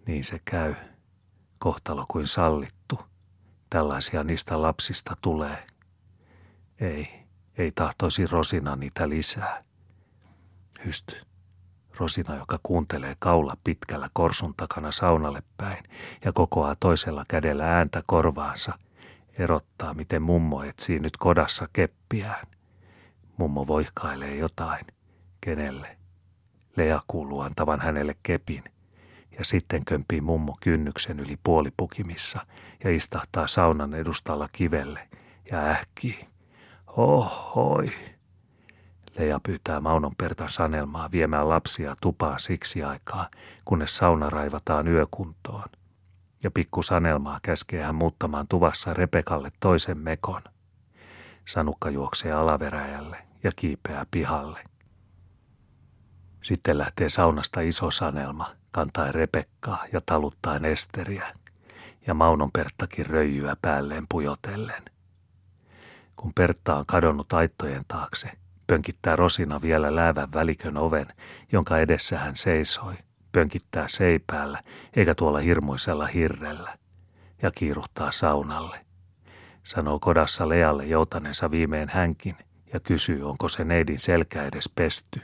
niin 0.05 0.23
se 0.23 0.41
käy. 0.45 0.75
Kohtalo 1.59 2.05
kuin 2.07 2.27
sallittu. 2.27 2.99
Tällaisia 3.69 4.23
niistä 4.23 4.61
lapsista 4.61 5.15
tulee. 5.21 5.65
Ei, 6.79 7.20
ei 7.61 7.71
tahtoisi 7.71 8.25
Rosina 8.25 8.75
niitä 8.75 9.09
lisää. 9.09 9.59
Hysty. 10.85 11.15
Rosina, 11.97 12.35
joka 12.35 12.59
kuuntelee 12.63 13.15
kaula 13.19 13.57
pitkällä 13.63 14.09
korsun 14.13 14.53
takana 14.57 14.91
saunalle 14.91 15.43
päin 15.57 15.83
ja 16.25 16.33
kokoaa 16.33 16.75
toisella 16.79 17.23
kädellä 17.27 17.77
ääntä 17.77 18.03
korvaansa, 18.05 18.73
erottaa, 19.37 19.93
miten 19.93 20.21
mummo 20.21 20.63
etsii 20.63 20.99
nyt 20.99 21.17
kodassa 21.17 21.67
keppiään. 21.73 22.45
Mummo 23.37 23.67
voihkailee 23.67 24.35
jotain. 24.35 24.85
Kenelle? 25.41 25.97
Lea 26.77 27.01
kuuluu 27.07 27.41
antavan 27.41 27.81
hänelle 27.81 28.15
kepin. 28.23 28.63
Ja 29.39 29.45
sitten 29.45 29.85
kömpii 29.85 30.21
mummo 30.21 30.57
kynnyksen 30.61 31.19
yli 31.19 31.37
puolipukimissa 31.43 32.45
ja 32.83 32.95
istahtaa 32.95 33.47
saunan 33.47 33.93
edustalla 33.93 34.47
kivelle 34.53 35.09
ja 35.51 35.59
ähkii. 35.59 36.30
Ohoi. 36.97 37.91
Leja 39.17 39.39
pyytää 39.43 39.79
Maunon 39.79 40.15
Pertan 40.15 40.49
sanelmaa 40.49 41.11
viemään 41.11 41.49
lapsia 41.49 41.95
tupaan 42.01 42.39
siksi 42.39 42.83
aikaa, 42.83 43.29
kunnes 43.65 43.97
sauna 43.97 44.29
raivataan 44.29 44.87
yökuntoon. 44.87 45.65
Ja 46.43 46.51
pikku 46.51 46.83
sanelmaa 46.83 47.39
käskee 47.41 47.83
hän 47.83 47.95
muuttamaan 47.95 48.47
tuvassa 48.47 48.93
Repekalle 48.93 49.49
toisen 49.59 49.97
mekon. 49.97 50.41
Sanukka 51.47 51.89
juoksee 51.89 52.31
alaveräjälle 52.31 53.17
ja 53.43 53.51
kiipeää 53.55 54.05
pihalle. 54.11 54.63
Sitten 56.41 56.77
lähtee 56.77 57.09
saunasta 57.09 57.61
iso 57.61 57.91
sanelma, 57.91 58.55
kantaa 58.71 59.11
Repekkaa 59.11 59.85
ja 59.93 60.01
taluttaa 60.05 60.57
Esteriä, 60.57 61.27
ja 62.07 62.13
Maunon 62.13 62.51
Perttakin 62.51 63.05
röijyä 63.05 63.55
päälleen 63.61 64.05
pujotellen. 64.09 64.83
Kun 66.21 66.33
Pertta 66.33 66.75
on 66.75 66.85
kadonnut 66.87 67.33
aittojen 67.33 67.81
taakse, 67.87 68.31
pönkittää 68.67 69.15
Rosina 69.15 69.61
vielä 69.61 69.95
läävän 69.95 70.33
välikön 70.33 70.77
oven, 70.77 71.05
jonka 71.51 71.77
edessä 71.79 72.19
hän 72.19 72.35
seisoi, 72.35 72.93
pönkittää 73.31 73.87
seipäällä 73.87 74.61
eikä 74.95 75.15
tuolla 75.15 75.39
hirmuisella 75.39 76.05
hirrellä, 76.05 76.77
ja 77.41 77.51
kiiruhtaa 77.51 78.11
saunalle. 78.11 78.85
Sanoo 79.63 79.99
kodassa 79.99 80.49
Lealle 80.49 80.85
joutaneensa 80.85 81.51
viimein 81.51 81.89
hänkin 81.89 82.35
ja 82.73 82.79
kysyy, 82.79 83.29
onko 83.29 83.49
se 83.49 83.63
neidin 83.63 83.99
selkä 83.99 84.43
edes 84.43 84.69
pesty. 84.75 85.21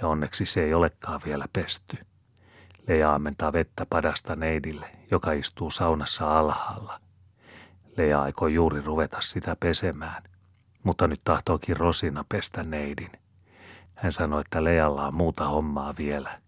Ja 0.00 0.08
onneksi 0.08 0.46
se 0.46 0.62
ei 0.62 0.74
olekaan 0.74 1.20
vielä 1.24 1.44
pesty. 1.52 1.96
Lea 2.88 3.14
ammentaa 3.14 3.52
vettä 3.52 3.86
padasta 3.90 4.36
neidille, 4.36 4.90
joka 5.10 5.32
istuu 5.32 5.70
saunassa 5.70 6.38
alhaalla. 6.38 7.05
Lea 7.96 8.22
aikoi 8.22 8.54
juuri 8.54 8.80
ruveta 8.80 9.16
sitä 9.20 9.56
pesemään, 9.60 10.22
mutta 10.82 11.06
nyt 11.08 11.20
tahtookin 11.24 11.76
Rosina 11.76 12.24
pestä 12.28 12.62
neidin. 12.62 13.10
Hän 13.94 14.12
sanoi, 14.12 14.40
että 14.40 14.64
Lealla 14.64 15.06
on 15.06 15.14
muuta 15.14 15.48
hommaa 15.48 15.94
vielä. 15.98 16.40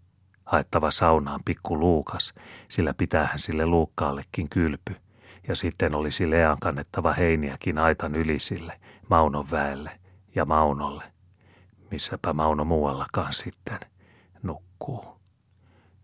Haettava 0.45 0.91
saunaan 0.91 1.41
pikku 1.45 1.79
luukas, 1.79 2.35
sillä 2.69 2.95
pitäähän 2.95 3.39
sille 3.39 3.67
luukkaallekin 3.67 4.49
kylpy. 4.49 4.95
Ja 5.49 5.57
sitten 5.57 5.95
olisi 5.95 6.31
Lean 6.31 6.57
kannettava 6.61 7.13
heiniäkin 7.13 7.79
aitan 7.79 8.15
ylisille, 8.15 8.81
Maunon 9.11 9.51
väelle 9.51 10.01
ja 10.35 10.45
Maunolle. 10.45 11.05
Missäpä 11.91 12.33
Mauno 12.33 12.65
muuallakaan 12.65 13.33
sitten 13.33 13.81
nukkuu. 14.43 15.19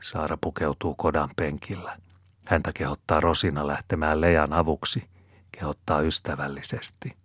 Saara 0.02 0.38
pukeutuu 0.40 0.94
kodan 0.94 1.28
penkillä. 1.36 1.98
Häntä 2.44 2.72
kehottaa 2.74 3.20
Rosina 3.20 3.66
lähtemään 3.66 4.20
Lean 4.20 4.52
avuksi– 4.52 5.02
kehottaa 5.58 6.00
ystävällisesti. 6.00 7.16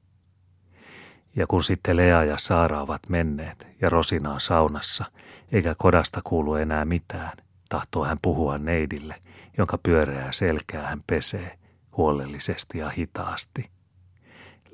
Ja 1.36 1.48
kun 1.48 1.63
sitten 1.63 1.98
Lea 1.98 2.24
ja 2.24 2.38
Saara 2.38 2.82
ovat 2.82 3.02
menneet 3.10 3.68
ja 3.82 3.89
Rosina 3.89 4.34
on 4.34 4.42
saunassa, 4.42 5.06
eikä 5.52 5.76
kodasta 5.78 6.22
kuulu 6.24 6.56
enää 6.56 6.86
mitään, 6.86 7.38
tahtoo 7.70 8.06
hän 8.06 8.18
puhua 8.22 8.58
neidille, 8.58 9.15
jonka 9.58 9.78
pyöreää 9.84 10.32
selkää 10.32 10.88
hän 10.88 11.04
pesee 11.08 11.60
huolellisesti 11.98 12.78
ja 12.78 12.89
hitaasti. 12.89 13.72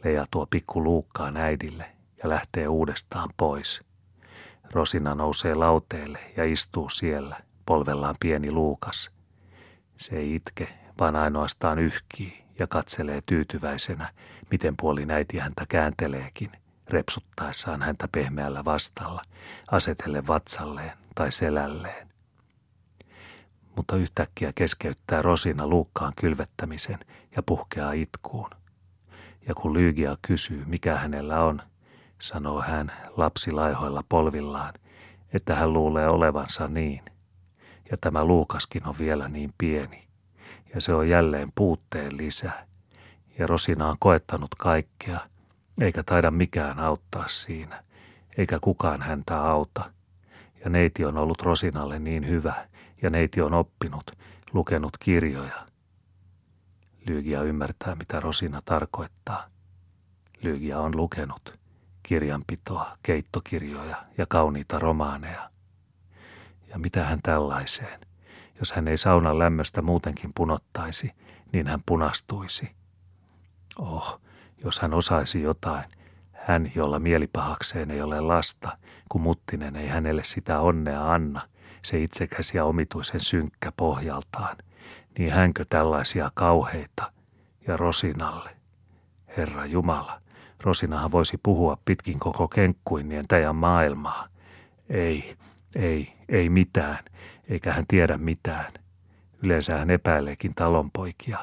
Lea 0.03 0.25
tuo 0.31 0.45
pikku 0.49 0.83
luukkaan 0.83 1.37
äidille 1.37 1.85
ja 2.23 2.29
lähtee 2.29 2.67
uudestaan 2.67 3.29
pois. 3.37 3.81
Rosina 4.71 5.15
nousee 5.15 5.55
lauteelle 5.55 6.19
ja 6.37 6.45
istuu 6.45 6.89
siellä, 6.89 7.37
polvellaan 7.65 8.15
pieni 8.19 8.51
luukas. 8.51 9.11
Se 9.97 10.15
ei 10.15 10.35
itke, 10.35 10.67
vaan 10.99 11.15
ainoastaan 11.15 11.79
yhkii 11.79 12.44
ja 12.59 12.67
katselee 12.67 13.19
tyytyväisenä, 13.25 14.09
miten 14.51 14.77
puoli 14.77 15.05
äiti 15.11 15.37
häntä 15.37 15.65
käänteleekin, 15.69 16.51
repsuttaessaan 16.89 17.81
häntä 17.81 18.07
pehmeällä 18.11 18.65
vastalla, 18.65 19.21
asetelle 19.71 20.27
vatsalleen 20.27 20.97
tai 21.15 21.31
selälleen. 21.31 22.09
Mutta 23.75 23.95
yhtäkkiä 23.95 24.51
keskeyttää 24.55 25.21
Rosina 25.21 25.67
luukkaan 25.67 26.13
kylvettämisen 26.15 26.99
ja 27.35 27.43
puhkeaa 27.43 27.91
itkuun. 27.91 28.49
Ja 29.47 29.55
kun 29.55 29.73
Lyygia 29.73 30.17
kysyy, 30.21 30.63
mikä 30.65 30.95
hänellä 30.95 31.43
on, 31.43 31.61
sanoo 32.21 32.61
hän 32.61 32.91
lapsi 33.17 33.51
laihoilla 33.51 34.03
polvillaan, 34.09 34.73
että 35.33 35.55
hän 35.55 35.73
luulee 35.73 36.07
olevansa 36.07 36.67
niin. 36.67 37.01
Ja 37.91 37.97
tämä 38.01 38.25
Luukaskin 38.25 38.87
on 38.87 38.95
vielä 38.99 39.27
niin 39.27 39.53
pieni 39.57 40.04
ja 40.75 40.81
se 40.81 40.93
on 40.93 41.09
jälleen 41.09 41.51
puutteen 41.55 42.17
lisä. 42.17 42.51
Ja 43.39 43.47
Rosina 43.47 43.89
on 43.89 43.95
koettanut 43.99 44.55
kaikkea, 44.55 45.19
eikä 45.81 46.03
taida 46.03 46.31
mikään 46.31 46.79
auttaa 46.79 47.27
siinä, 47.27 47.83
eikä 48.37 48.59
kukaan 48.61 49.01
häntä 49.01 49.41
auta. 49.41 49.91
Ja 50.63 50.69
neiti 50.69 51.05
on 51.05 51.17
ollut 51.17 51.41
Rosinalle 51.41 51.99
niin 51.99 52.27
hyvä, 52.27 52.67
ja 53.01 53.09
neiti 53.09 53.41
on 53.41 53.53
oppinut, 53.53 54.11
lukenut 54.53 54.97
kirjoja. 54.97 55.67
Lyygia 57.07 57.43
ymmärtää, 57.43 57.95
mitä 57.95 58.19
Rosina 58.19 58.61
tarkoittaa. 58.65 59.49
Lyygia 60.41 60.79
on 60.79 60.97
lukenut 60.97 61.59
kirjanpitoa, 62.03 62.97
keittokirjoja 63.03 64.05
ja 64.17 64.25
kauniita 64.25 64.79
romaaneja. 64.79 65.49
Ja 66.67 66.79
mitä 66.79 67.03
hän 67.03 67.19
tällaiseen? 67.23 67.99
Jos 68.59 68.71
hän 68.71 68.87
ei 68.87 68.97
saunan 68.97 69.39
lämmöstä 69.39 69.81
muutenkin 69.81 70.31
punottaisi, 70.35 71.11
niin 71.53 71.67
hän 71.67 71.79
punastuisi. 71.85 72.69
Oh, 73.79 74.21
Jos 74.63 74.79
hän 74.79 74.93
osaisi 74.93 75.41
jotain, 75.41 75.83
hän, 76.31 76.71
jolla 76.75 76.99
mielipahakseen 76.99 77.91
ei 77.91 78.01
ole 78.01 78.21
lasta, 78.21 78.77
kun 79.09 79.21
Muttinen 79.21 79.75
ei 79.75 79.87
hänelle 79.87 80.23
sitä 80.23 80.59
onnea 80.59 81.11
anna, 81.11 81.41
se 81.83 82.03
itsekäs 82.03 82.53
ja 82.53 82.65
omituisen 82.65 83.19
synkkä 83.19 83.71
pohjaltaan, 83.77 84.57
niin 85.17 85.31
hänkö 85.31 85.65
tällaisia 85.69 86.31
kauheita 86.33 87.11
ja 87.67 87.77
Rosinalle? 87.77 88.49
Herra 89.37 89.65
Jumala, 89.65 90.21
Rosinahan 90.63 91.11
voisi 91.11 91.37
puhua 91.43 91.77
pitkin 91.85 92.19
koko 92.19 92.47
kenkkuinien 92.47 93.27
täjän 93.27 93.55
maailmaa. 93.55 94.27
Ei, 94.89 95.35
ei, 95.75 96.13
ei 96.29 96.49
mitään, 96.49 96.99
eikä 97.49 97.73
hän 97.73 97.85
tiedä 97.87 98.17
mitään. 98.17 98.73
Yleensä 99.43 99.77
hän 99.77 99.89
epäileekin 99.89 100.55
talonpoikia. 100.55 101.37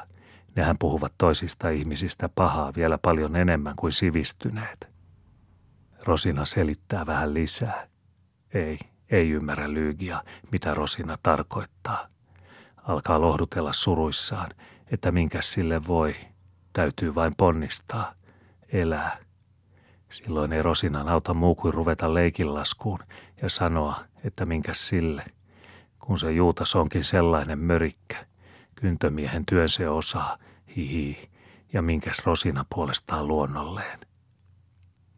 Nehän 0.55 0.77
puhuvat 0.77 1.13
toisista 1.17 1.69
ihmisistä 1.69 2.29
pahaa 2.29 2.73
vielä 2.75 2.97
paljon 2.97 3.35
enemmän 3.35 3.75
kuin 3.75 3.91
sivistyneet. 3.91 4.89
Rosina 6.05 6.45
selittää 6.45 7.05
vähän 7.05 7.33
lisää. 7.33 7.87
Ei, 8.53 8.79
ei 9.09 9.29
ymmärrä 9.29 9.73
Lyygia, 9.73 10.23
mitä 10.51 10.73
Rosina 10.73 11.17
tarkoittaa. 11.23 12.07
Alkaa 12.77 13.21
lohdutella 13.21 13.73
suruissaan, 13.73 14.49
että 14.91 15.11
minkä 15.11 15.41
sille 15.41 15.81
voi. 15.87 16.15
Täytyy 16.73 17.15
vain 17.15 17.33
ponnistaa, 17.37 18.13
elää. 18.71 19.17
Silloin 20.09 20.53
ei 20.53 20.63
Rosinan 20.63 21.09
auta 21.09 21.33
muu 21.33 21.55
kuin 21.55 21.73
ruveta 21.73 22.13
leikinlaskuun 22.13 22.99
ja 23.41 23.49
sanoa, 23.49 24.03
että 24.23 24.45
minkä 24.45 24.73
sille. 24.73 25.23
Kun 26.05 26.17
se 26.19 26.31
Juutas 26.31 26.75
onkin 26.75 27.03
sellainen 27.03 27.59
mörikkä, 27.59 28.25
kyntömiehen 28.75 29.45
työn 29.45 29.69
se 29.69 29.89
osaa, 29.89 30.37
hihi, 30.75 31.29
ja 31.73 31.81
minkäs 31.81 32.25
Rosina 32.25 32.65
puolestaan 32.75 33.27
luonnolleen. 33.27 33.99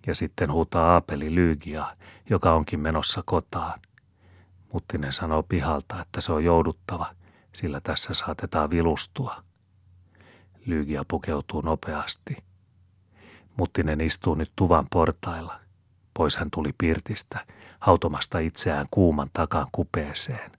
Ja 0.08 0.16
sitten 0.16 0.52
huutaa 0.52 0.92
Aapeli 0.92 1.36
Lyygia, 1.36 1.96
joka 2.30 2.54
onkin 2.54 2.80
menossa 2.80 3.24
kotaan. 3.26 3.80
Muttinen 4.74 5.12
sanoo 5.14 5.44
pihalta, 5.44 6.02
että 6.02 6.22
se 6.22 6.32
on 6.32 6.44
jouduttava, 6.44 7.06
sillä 7.54 7.82
tässä 7.82 8.14
saatetaan 8.14 8.70
vilustua. 8.70 9.44
Lyygia 10.66 11.06
pukeutuu 11.08 11.62
nopeasti. 11.62 12.38
Muttinen 13.58 14.02
istuu 14.02 14.36
nyt 14.36 14.52
tuvan 14.56 14.88
portailla. 14.92 15.60
Pois 16.14 16.38
hän 16.38 16.52
tuli 16.52 16.74
pirtistä, 16.78 17.46
hautomasta 17.80 18.40
itseään 18.40 18.86
kuuman 18.92 19.30
takan 19.34 19.68
kupeeseen. 19.72 20.56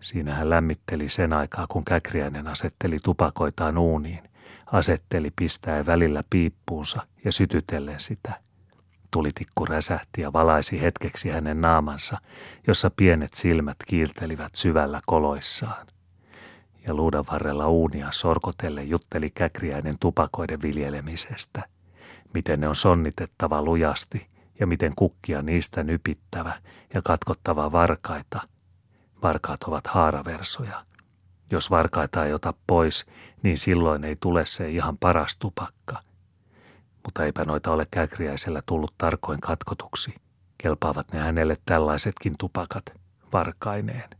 Siinä 0.00 0.34
hän 0.34 0.50
lämmitteli 0.50 1.08
sen 1.08 1.32
aikaa, 1.32 1.66
kun 1.66 1.84
Käkriäinen 1.84 2.46
asetteli 2.46 2.96
tupakoitaan 3.04 3.78
uuniin, 3.78 4.22
asetteli 4.66 5.30
pistäen 5.36 5.86
välillä 5.86 6.24
piippuunsa 6.30 7.06
ja 7.24 7.32
sytytellen 7.32 8.00
sitä– 8.00 8.32
Tulitikku 9.10 9.66
räsähti 9.66 10.20
ja 10.20 10.32
valaisi 10.32 10.80
hetkeksi 10.80 11.30
hänen 11.30 11.60
naamansa, 11.60 12.18
jossa 12.66 12.90
pienet 12.96 13.34
silmät 13.34 13.76
kiiltelivät 13.86 14.54
syvällä 14.54 15.00
koloissaan. 15.06 15.86
Ja 16.86 16.94
luudan 16.94 17.24
varrella 17.32 17.66
uunia 17.66 18.08
sorkotelle 18.10 18.82
jutteli 18.82 19.30
käkriäinen 19.30 19.98
tupakoiden 20.00 20.62
viljelemisestä, 20.62 21.62
miten 22.34 22.60
ne 22.60 22.68
on 22.68 22.76
sonnitettava 22.76 23.62
lujasti 23.62 24.26
ja 24.60 24.66
miten 24.66 24.92
kukkia 24.96 25.42
niistä 25.42 25.82
nypittävä 25.82 26.52
ja 26.94 27.02
katkottava 27.02 27.72
varkaita. 27.72 28.48
Varkaat 29.22 29.62
ovat 29.62 29.86
haaraversoja. 29.86 30.84
Jos 31.50 31.70
varkaita 31.70 32.24
ei 32.24 32.32
ota 32.32 32.54
pois, 32.66 33.06
niin 33.42 33.58
silloin 33.58 34.04
ei 34.04 34.16
tule 34.20 34.46
se 34.46 34.70
ihan 34.70 34.98
paras 34.98 35.36
tupakka– 35.36 36.00
mutta 37.08 37.24
eipä 37.24 37.44
noita 37.44 37.70
ole 37.70 37.86
käkriäisellä 37.90 38.62
tullut 38.66 38.94
tarkoin 38.98 39.40
katkotuksi. 39.40 40.14
Kelpaavat 40.58 41.12
ne 41.12 41.18
hänelle 41.18 41.56
tällaisetkin 41.66 42.34
tupakat, 42.38 42.84
varkaineen. 43.32 44.10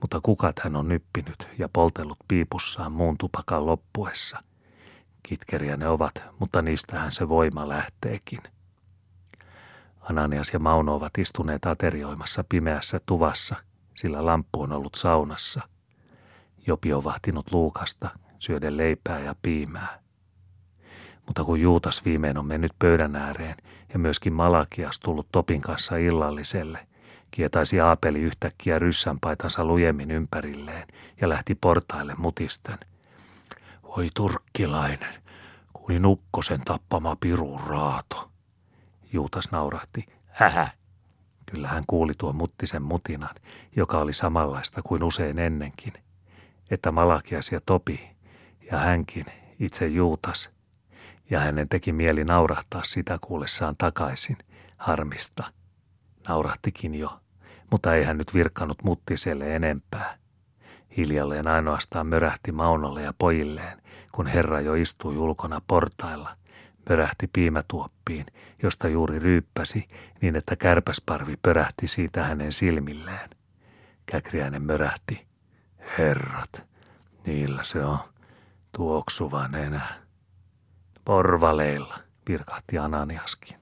Mutta 0.00 0.20
kukat 0.22 0.58
hän 0.58 0.76
on 0.76 0.88
nyppinyt 0.88 1.48
ja 1.58 1.68
poltellut 1.72 2.18
piipussaan 2.28 2.92
muun 2.92 3.18
tupakan 3.18 3.66
loppuessa. 3.66 4.42
Kitkeriä 5.22 5.76
ne 5.76 5.88
ovat, 5.88 6.14
mutta 6.38 6.62
niistähän 6.62 7.12
se 7.12 7.28
voima 7.28 7.68
lähteekin. 7.68 8.40
Ananias 10.00 10.50
ja 10.52 10.58
Mauno 10.58 10.94
ovat 10.94 11.18
istuneet 11.18 11.66
aterioimassa 11.66 12.44
pimeässä 12.48 13.00
tuvassa, 13.06 13.56
sillä 13.94 14.24
lamppu 14.24 14.62
on 14.62 14.72
ollut 14.72 14.94
saunassa. 14.94 15.60
Jopi 16.66 16.92
on 16.92 17.04
vahtinut 17.04 17.52
luukasta, 17.52 18.08
syöden 18.38 18.76
leipää 18.76 19.18
ja 19.18 19.34
piimää. 19.42 20.02
Mutta 21.26 21.44
kun 21.44 21.60
Juutas 21.60 22.04
viimein 22.04 22.38
on 22.38 22.46
mennyt 22.46 22.72
pöydän 22.78 23.16
ääreen 23.16 23.56
ja 23.92 23.98
myöskin 23.98 24.32
Malakias 24.32 25.00
tullut 25.00 25.28
Topin 25.32 25.60
kanssa 25.60 25.96
illalliselle, 25.96 26.86
kietaisi 27.30 27.80
Aapeli 27.80 28.18
yhtäkkiä 28.18 28.78
ryssänpaitansa 28.78 29.64
lujemmin 29.64 30.10
ympärilleen 30.10 30.88
ja 31.20 31.28
lähti 31.28 31.54
portaille 31.54 32.14
mutisten. 32.14 32.78
Voi 33.82 34.08
turkkilainen, 34.14 35.14
kuin 35.72 36.02
nukkosen 36.02 36.60
tappama 36.60 37.16
pirun 37.20 37.60
raato. 37.60 38.30
Juutas 39.12 39.50
naurahti. 39.50 40.06
Hähä. 40.26 40.68
Kyllä 41.52 41.68
hän 41.68 41.84
kuuli 41.86 42.12
tuon 42.18 42.36
muttisen 42.36 42.82
mutinan, 42.82 43.34
joka 43.76 43.98
oli 43.98 44.12
samanlaista 44.12 44.82
kuin 44.82 45.02
usein 45.02 45.38
ennenkin. 45.38 45.92
Että 46.70 46.92
Malakias 46.92 47.52
ja 47.52 47.60
Topi 47.66 48.10
ja 48.70 48.78
hänkin, 48.78 49.26
itse 49.60 49.86
Juutas– 49.86 50.50
ja 51.32 51.40
hänen 51.40 51.68
teki 51.68 51.92
mieli 51.92 52.24
naurahtaa 52.24 52.82
sitä 52.84 53.18
kuullessaan 53.20 53.74
takaisin, 53.78 54.38
harmista. 54.76 55.44
Naurahtikin 56.28 56.94
jo, 56.94 57.20
mutta 57.70 57.94
ei 57.94 58.04
hän 58.04 58.18
nyt 58.18 58.34
virkkanut 58.34 58.82
muttiselle 58.84 59.56
enempää. 59.56 60.18
Hiljalleen 60.96 61.48
ainoastaan 61.48 62.06
mörähti 62.06 62.52
Maunolle 62.52 63.02
ja 63.02 63.14
pojilleen, 63.18 63.82
kun 64.12 64.26
herra 64.26 64.60
jo 64.60 64.74
istui 64.74 65.16
ulkona 65.16 65.62
portailla. 65.66 66.36
Mörähti 66.88 67.26
piimätuoppiin, 67.32 68.26
josta 68.62 68.88
juuri 68.88 69.18
ryyppäsi, 69.18 69.88
niin 70.20 70.36
että 70.36 70.56
kärpäsparvi 70.56 71.36
pörähti 71.42 71.88
siitä 71.88 72.22
hänen 72.24 72.52
silmilleen. 72.52 73.30
Käkriäinen 74.06 74.62
mörähti. 74.62 75.26
Herrat, 75.98 76.64
niillä 77.26 77.64
se 77.64 77.84
on 77.84 77.98
tuoksuvan 78.76 79.54
enää. 79.54 79.94
Porvaleilla, 81.04 81.98
virkahti 82.28 82.78
Ananiaskin. 82.78 83.58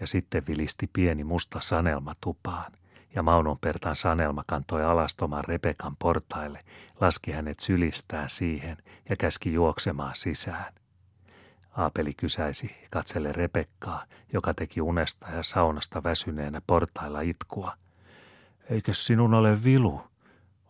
Ja 0.00 0.06
sitten 0.06 0.46
vilisti 0.46 0.90
pieni 0.92 1.24
musta 1.24 1.60
sanelma 1.60 2.14
tupaan, 2.20 2.72
ja 3.14 3.22
Maunon 3.22 3.58
Pertan 3.58 3.96
sanelma 3.96 4.42
kantoi 4.46 4.84
alastoman 4.84 5.44
Rebekan 5.44 5.96
portaille, 5.96 6.60
laski 7.00 7.32
hänet 7.32 7.60
sylistään 7.60 8.30
siihen 8.30 8.76
ja 9.08 9.16
käski 9.16 9.52
juoksemaan 9.52 10.16
sisään. 10.16 10.74
Aapeli 11.78 12.12
kysäisi 12.16 12.76
katselle 12.90 13.32
Rebekkaa, 13.32 14.04
joka 14.32 14.54
teki 14.54 14.80
unesta 14.80 15.30
ja 15.30 15.42
saunasta 15.42 16.02
väsyneenä 16.02 16.62
portailla 16.66 17.20
itkua. 17.20 17.76
Eikö 18.70 18.94
sinun 18.94 19.34
ole 19.34 19.64
vilu? 19.64 20.00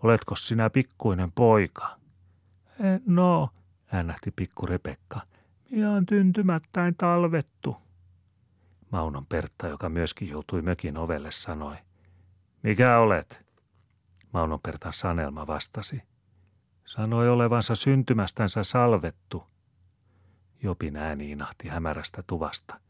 Oletko 0.02 0.36
sinä 0.36 0.70
pikkuinen 0.70 1.32
poika? 1.32 1.98
No, 3.06 3.48
äänähti 3.92 4.30
pikku 4.30 4.66
Rebekka– 4.66 5.20
Ihan 5.70 6.06
tyntymättäin 6.06 6.94
talvettu. 6.96 7.76
Maunon 8.92 9.26
Pertta, 9.26 9.68
joka 9.68 9.88
myöskin 9.88 10.28
joutui 10.28 10.62
mökin 10.62 10.96
ovelle, 10.96 11.32
sanoi. 11.32 11.76
Mikä 12.62 12.98
olet? 12.98 13.46
Maunon 14.32 14.60
Pertan 14.60 14.92
Sanelma 14.92 15.46
vastasi. 15.46 16.02
Sanoi 16.84 17.28
olevansa 17.28 17.74
syntymästänsä 17.74 18.62
salvettu. 18.62 19.46
Jopin 20.62 20.96
ääni 20.96 21.30
inahti 21.30 21.68
hämärästä 21.68 22.22
tuvasta. 22.26 22.80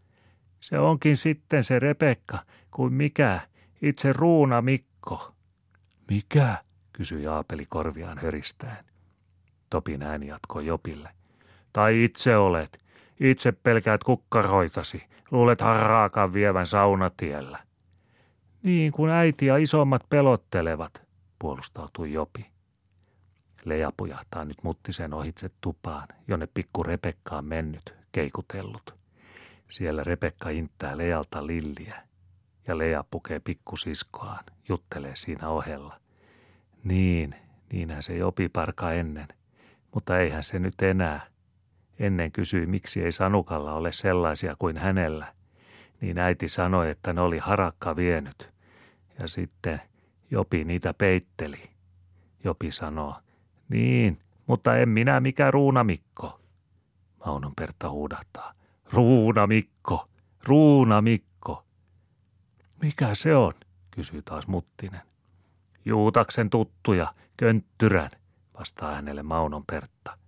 Se 0.61 0.79
onkin 0.79 1.17
sitten 1.17 1.63
se 1.63 1.79
Rebekka, 1.79 2.39
kuin 2.71 2.93
mikä, 2.93 3.41
itse 3.83 4.13
Ruuna 4.13 4.63
Mikko. 4.63 5.33
Mikä? 6.11 6.57
kysyi 6.93 7.27
Aapeli 7.27 7.67
korviaan 7.67 8.19
höristäen. 8.19 8.85
Topin 9.71 10.03
ääni 10.03 10.27
jatkoi 10.27 10.67
Jopille. 10.67 11.11
Tai 11.73 12.05
itse 12.05 12.37
olet. 12.37 12.79
Itse 13.21 13.53
pelkäät 13.53 14.05
kukkaroitasi. 14.05 15.03
Luulet 15.31 15.61
harraakaan 15.61 16.33
vievän 16.33 16.67
saunatiellä. 16.67 17.59
Niin 18.63 18.93
kuin 18.93 19.11
äiti 19.11 19.47
ja 19.47 19.57
isommat 19.57 20.03
pelottelevat, 20.11 21.03
puolustautui 21.39 22.13
Jopi. 22.13 22.47
Leja 23.65 23.93
pujahtaa 23.97 24.45
nyt 24.45 24.57
muttisen 24.63 25.15
ohitse 25.15 25.49
tupaan, 25.61 26.09
jonne 26.29 26.49
pikku 26.55 26.83
Rebekka 26.83 27.37
on 27.37 27.45
mennyt, 27.45 27.95
keikutellut. 28.13 28.95
Siellä 29.71 30.03
Rebekka 30.05 30.51
inttää 30.51 30.99
Lealta 30.99 31.47
lilliä, 31.47 32.03
ja 32.67 32.79
Lea 32.79 33.05
pukee 33.11 33.41
pikkusiskoaan, 33.41 34.45
juttelee 34.69 35.17
siinä 35.17 35.49
ohella. 35.49 35.97
Niin, 36.85 37.35
niinhän 37.73 38.03
se 38.03 38.17
Jopi 38.17 38.49
parka 38.49 38.93
ennen, 38.93 39.29
mutta 39.95 40.19
eihän 40.19 40.43
se 40.43 40.59
nyt 40.59 40.83
enää– 40.83 41.27
Ennen 41.99 42.33
kysyi, 42.33 42.67
miksi 42.67 43.03
ei 43.03 43.13
Sanukalla 43.13 43.75
ole 43.75 43.93
sellaisia 43.93 44.57
kuin 44.59 44.77
hänellä. 44.77 45.35
Niin 46.01 46.19
äiti 46.19 46.49
sanoi, 46.49 46.91
että 46.91 47.13
ne 47.13 47.21
oli 47.21 47.39
harakka 47.39 47.97
vienyt. 47.97 48.51
Ja 49.19 49.29
sitten 49.29 49.81
Jopi 50.31 50.65
niitä 50.65 50.95
peitteli. 50.95 51.71
Jopi 52.45 52.71
sanoo, 52.71 53.15
niin, 53.69 54.19
mutta 54.47 54.77
en 54.77 54.89
minä 54.89 55.21
mikä 55.21 55.51
Ruunamikko. 55.51 56.41
Maunon 57.27 57.53
Pertta 57.57 57.91
huudahtaa, 57.91 58.53
Ruunamikko, 58.93 60.09
Ruunamikko. 60.45 61.65
Mikä 62.83 63.15
se 63.15 63.37
on, 63.37 63.53
kysyy 63.91 64.23
taas 64.23 64.47
Muttinen. 64.47 65.03
Juutaksen 65.85 66.51
tuttuja, 66.51 67.15
könttyrän, 67.37 68.11
vastaa 68.59 68.95
hänelle 68.95 69.23
Maunon 69.23 69.65
Pertta. 69.67 70.19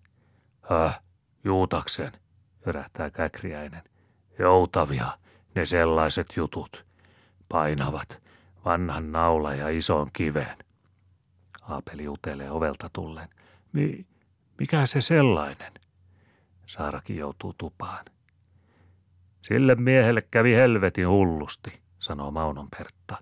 Häh, 0.71 1.01
Juutaksen, 1.45 2.13
yrähtää 2.67 3.11
Käkriäinen. 3.11 3.83
Joutavia, 4.39 5.19
ne 5.55 5.67
sellaiset 5.67 6.27
jutut. 6.37 6.87
Painavat, 7.49 8.23
vanhan 8.65 9.13
naula 9.13 9.55
ja 9.55 9.69
ison 9.69 10.11
kiven. 10.13 10.57
Aapeli 11.71 12.09
utelee 12.09 12.51
ovelta 12.51 12.91
tullen. 12.93 13.29
Mi, 13.73 14.07
mikä 14.59 14.87
se 14.87 15.01
sellainen? 15.01 15.73
Saarakin 16.67 17.17
joutuu 17.17 17.55
tupaan. 17.59 18.05
Sille 19.43 19.75
miehelle 19.75 20.23
kävi 20.31 20.55
helvetin 20.55 21.09
hullusti, 21.09 21.81
sanoo 21.99 22.31
Maunon 22.31 22.69
Pertta. 22.79 23.17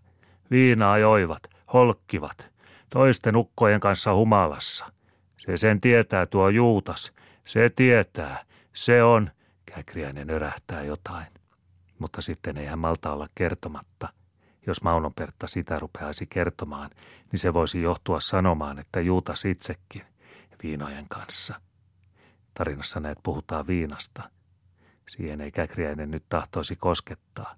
Viinaa 0.51 0.99
joivat, 0.99 1.43
holkkivat, 1.73 2.53
toisten 2.91 3.37
ukkojen 3.37 3.81
kanssa 3.81 4.15
humalassa. 4.15 4.93
Se 5.39 5.57
sen 5.57 5.81
tietää 5.81 6.27
tuo 6.27 6.49
Juutas, 6.49 7.13
se 7.45 7.71
tietää, 7.77 8.45
se 8.73 9.03
on, 9.03 9.31
Käkriäinen 9.75 10.31
örähtää 10.31 10.83
jotain. 10.83 11.27
Mutta 11.99 12.23
sitten 12.23 12.57
ei 12.57 12.67
hän 12.67 12.79
malta 12.79 13.13
olla 13.13 13.27
kertomatta. 13.35 14.09
Jos 14.69 14.83
Maunon 14.83 15.15
Pertta 15.15 15.47
sitä 15.47 15.79
rupeaisi 15.79 16.27
kertomaan, 16.27 16.91
niin 17.33 17.41
se 17.41 17.55
voisi 17.55 17.83
johtua 17.83 18.21
sanomaan, 18.21 18.79
että 18.79 19.01
Juutas 19.01 19.45
itsekin 19.45 20.03
viinojen 20.63 21.09
kanssa. 21.09 21.61
Tarinassa 22.55 23.01
näet 23.01 23.19
puhutaan 23.23 23.67
viinasta. 23.67 24.31
Siihen 25.09 25.41
ei 25.41 25.53
Käkriäinen 25.53 26.11
nyt 26.11 26.25
tahtoisi 26.29 26.77
koskettaa. 26.77 27.55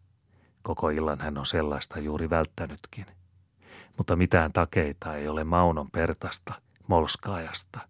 Koko 0.63 0.91
illan 0.91 1.21
hän 1.21 1.39
on 1.39 1.47
sellaista 1.47 1.99
juuri 1.99 2.31
välttänytkin. 2.31 3.07
Mutta 3.97 4.17
mitään 4.17 4.53
takeita 4.53 5.17
ei 5.17 5.29
ole 5.29 5.45
Maunon 5.45 5.91
Pertasta, 5.91 6.55
Molskaajasta. 6.87 7.81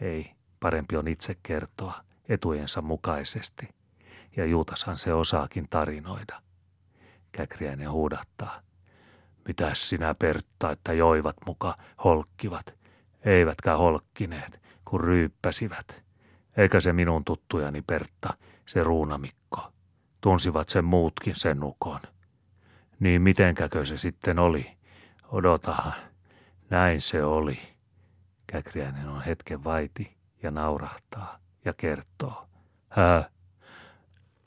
Ei, 0.00 0.30
parempi 0.60 0.96
on 0.96 1.08
itse 1.08 1.36
kertoa 1.42 2.04
etujensa 2.28 2.82
mukaisesti. 2.82 3.68
Ja 4.36 4.44
Juutashan 4.44 4.98
se 4.98 5.14
osaakin 5.14 5.66
tarinoida. 5.70 6.42
Käkriäinen 7.32 7.90
huudattaa. 7.90 8.60
Mitäs 9.48 9.88
sinä 9.88 10.14
Pertta, 10.14 10.70
että 10.70 10.92
joivat 10.92 11.36
muka 11.46 11.74
holkkivat? 12.04 12.74
Eivätkä 13.24 13.76
holkkineet, 13.76 14.62
kun 14.84 15.00
ryyppäsivät. 15.00 16.02
Eikä 16.56 16.80
se 16.80 16.92
minun 16.92 17.24
tuttujani 17.24 17.82
Pertta, 17.82 18.34
se 18.66 18.82
ruunamikko. 18.82 19.72
Tunsivat 20.20 20.68
sen 20.68 20.84
muutkin 20.84 21.34
sen 21.36 21.60
nukon. 21.60 22.00
Niin 23.00 23.22
mitenkäkö 23.22 23.84
se 23.84 23.98
sitten 23.98 24.38
oli? 24.38 24.76
Odotahan. 25.28 25.94
Näin 26.70 27.00
se 27.00 27.24
oli. 27.24 27.58
Käkriäinen 28.46 29.08
on 29.08 29.22
hetken 29.22 29.64
vaiti 29.64 30.16
ja 30.42 30.50
naurahtaa 30.50 31.38
ja 31.64 31.72
kertoo. 31.76 32.48
Hää, 32.88 33.30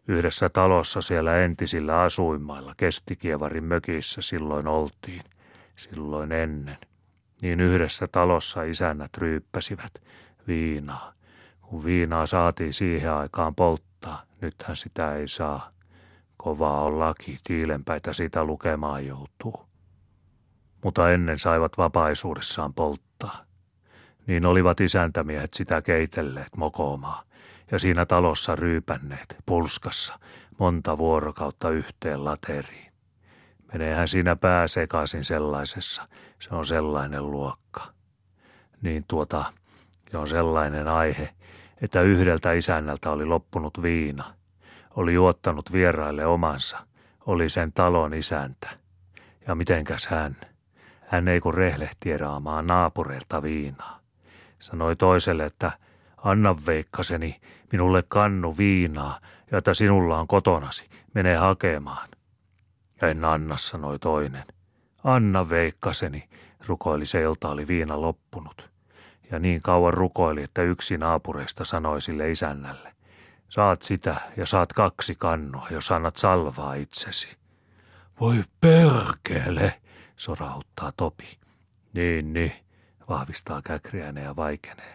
Yhdessä 0.08 0.50
talossa 0.50 1.02
siellä 1.02 1.38
entisillä 1.38 2.02
asuinmailla 2.02 2.74
Kestikievarin 2.78 3.64
mökissä 3.64 4.22
silloin 4.22 4.68
oltiin, 4.68 5.24
silloin 5.76 6.32
ennen. 6.32 6.78
Niin 7.42 7.60
yhdessä 7.60 8.08
talossa 8.08 8.64
isännät 8.64 9.18
ryyppäsivät 9.18 9.94
viinaa. 10.48 11.14
Kun 11.62 11.86
viinaa 11.86 12.26
saatiin 12.26 12.74
siihen 12.74 13.12
aikaan 13.12 13.56
polttaa, 13.56 14.24
nythän 14.42 14.76
sitä 14.76 15.16
ei 15.16 15.28
saa. 15.28 15.72
Kovaa 16.38 16.82
on 16.82 17.00
laki, 17.00 17.36
tiilenpäitä 17.44 18.14
sitä 18.14 18.44
lukemaan 18.44 19.06
joutuu. 19.06 19.66
Mutta 20.84 21.12
ennen 21.12 21.40
saivat 21.40 21.78
vapaisuudessaan 21.78 22.74
polttaa. 22.74 23.46
Niin 24.28 24.46
olivat 24.46 24.82
isäntämiehet 24.82 25.54
sitä 25.54 25.82
keitelleet 25.82 26.56
mokoomaan 26.58 27.26
ja 27.72 27.80
siinä 27.80 28.06
talossa 28.06 28.56
ryypänneet 28.56 29.38
pulskassa 29.46 30.20
monta 30.60 30.98
vuorokautta 30.98 31.70
yhteen 31.70 32.26
lateriin. 32.26 32.94
Meneehän 33.74 34.08
siinä 34.08 34.36
pää 34.36 34.68
sekaisin 34.68 35.24
sellaisessa, 35.24 36.08
se 36.40 36.56
on 36.56 36.66
sellainen 36.66 37.32
luokka. 37.32 37.84
Niin 38.82 39.04
tuota, 39.08 39.46
se 40.12 40.18
on 40.18 40.28
sellainen 40.28 40.88
aihe, 40.88 41.30
että 41.82 42.02
yhdeltä 42.02 42.54
isännältä 42.54 43.12
oli 43.12 43.26
loppunut 43.26 43.84
viina. 43.84 44.34
Oli 44.96 45.14
juottanut 45.14 45.72
vieraille 45.72 46.26
omansa, 46.26 46.88
oli 47.26 47.50
sen 47.50 47.74
talon 47.74 48.14
isäntä. 48.14 48.70
Ja 49.48 49.56
mitenkäs 49.56 50.08
hän? 50.08 50.38
Hän 51.08 51.28
ei 51.28 51.40
kun 51.40 51.54
rehlehti 51.54 52.18
raamaan 52.18 52.68
naapureilta 52.68 53.42
viinaa. 53.42 54.00
Sanoi 54.60 54.96
toiselle, 54.96 55.46
että 55.46 55.72
Anna 56.26 56.56
veikkaseni 56.66 57.42
minulle 57.72 58.04
kannu 58.08 58.58
viinaa, 58.58 59.20
jota 59.52 59.74
sinulla 59.74 60.20
on 60.20 60.28
kotonasi. 60.28 60.90
Mene 61.14 61.36
hakemaan. 61.36 62.10
Ja 63.02 63.08
en 63.08 63.26
anna, 63.26 63.58
sanoi 63.58 64.00
toinen. 64.00 64.44
Anna 65.04 65.50
veikkaseni, 65.50 66.30
rukoili 66.68 67.06
se, 67.06 67.22
jolta 67.22 67.50
oli 67.50 67.68
viina 67.68 68.02
loppunut. 68.02 68.70
Ja 69.32 69.40
niin 69.40 69.62
kauan 69.62 69.94
rukoili, 69.94 70.44
että 70.44 70.62
yksi 70.62 70.98
naapureista 70.98 71.66
sanoi 71.66 72.02
sille 72.02 72.32
isännälle. 72.32 72.94
Saat 73.50 73.82
sitä 73.82 74.16
ja 74.38 74.46
saat 74.46 74.74
kaksi 74.74 75.16
kannua, 75.16 75.68
jos 75.72 75.92
annat 75.92 76.16
salvaa 76.16 76.74
itsesi. 76.74 77.38
Voi 78.20 78.44
perkele, 78.62 79.82
sorauttaa 80.18 80.92
Topi. 80.98 81.38
Niin, 81.94 82.34
niin, 82.34 82.54
vahvistaa 83.10 83.62
Käkriäinen 83.62 84.24
ja 84.24 84.36
vaikenee. 84.36 84.95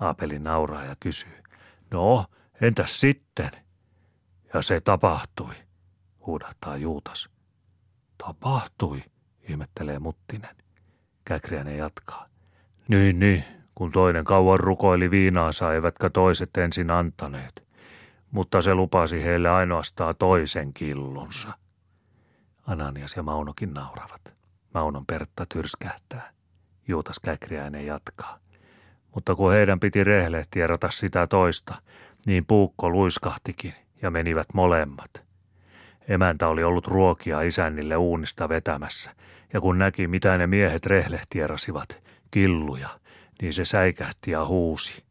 Aapeli 0.00 0.38
nauraa 0.38 0.84
ja 0.84 0.96
kysyy. 1.00 1.42
No, 1.90 2.26
entäs 2.60 3.00
sitten? 3.00 3.50
Ja 4.54 4.62
se 4.62 4.80
tapahtui, 4.80 5.54
huudahtaa 6.26 6.76
Juutas. 6.76 7.30
Tapahtui, 8.18 9.02
ihmettelee 9.48 9.98
Muttinen. 9.98 10.56
Käkriäinen 11.24 11.78
jatkaa. 11.78 12.26
Niin, 12.88 13.18
niin, 13.18 13.44
kun 13.74 13.92
toinen 13.92 14.24
kauan 14.24 14.60
rukoili 14.60 15.10
viinaansa, 15.10 15.74
eivätkä 15.74 16.10
toiset 16.10 16.56
ensin 16.56 16.90
antaneet. 16.90 17.64
Mutta 18.30 18.62
se 18.62 18.74
lupasi 18.74 19.24
heille 19.24 19.50
ainoastaan 19.50 20.14
toisen 20.18 20.74
killunsa. 20.74 21.48
Ananias 22.66 23.16
ja 23.16 23.22
Maunokin 23.22 23.74
nauravat. 23.74 24.36
Maunon 24.74 25.06
Pertta 25.06 25.46
tyrskähtää. 25.46 26.32
Juutas 26.88 27.20
Käkriäinen 27.20 27.86
jatkaa 27.86 28.43
mutta 29.14 29.34
kun 29.34 29.52
heidän 29.52 29.80
piti 29.80 30.04
rehlehtiä 30.04 30.66
sitä 30.90 31.26
toista, 31.26 31.74
niin 32.26 32.44
puukko 32.44 32.90
luiskahtikin 32.90 33.74
ja 34.02 34.10
menivät 34.10 34.46
molemmat. 34.54 35.24
Emäntä 36.08 36.48
oli 36.48 36.64
ollut 36.64 36.86
ruokia 36.86 37.40
isännille 37.40 37.96
uunista 37.96 38.48
vetämässä, 38.48 39.10
ja 39.52 39.60
kun 39.60 39.78
näki, 39.78 40.08
mitä 40.08 40.38
ne 40.38 40.46
miehet 40.46 40.86
rehlehtierasivat, 40.86 42.02
killuja, 42.30 42.88
niin 43.42 43.52
se 43.52 43.64
säikähti 43.64 44.30
ja 44.30 44.44
huusi. 44.44 45.04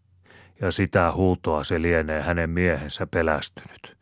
Ja 0.62 0.72
sitä 0.72 1.12
huutoa 1.12 1.64
se 1.64 1.82
lienee 1.82 2.22
hänen 2.22 2.50
miehensä 2.50 3.08
pelästynyt. 3.08 3.98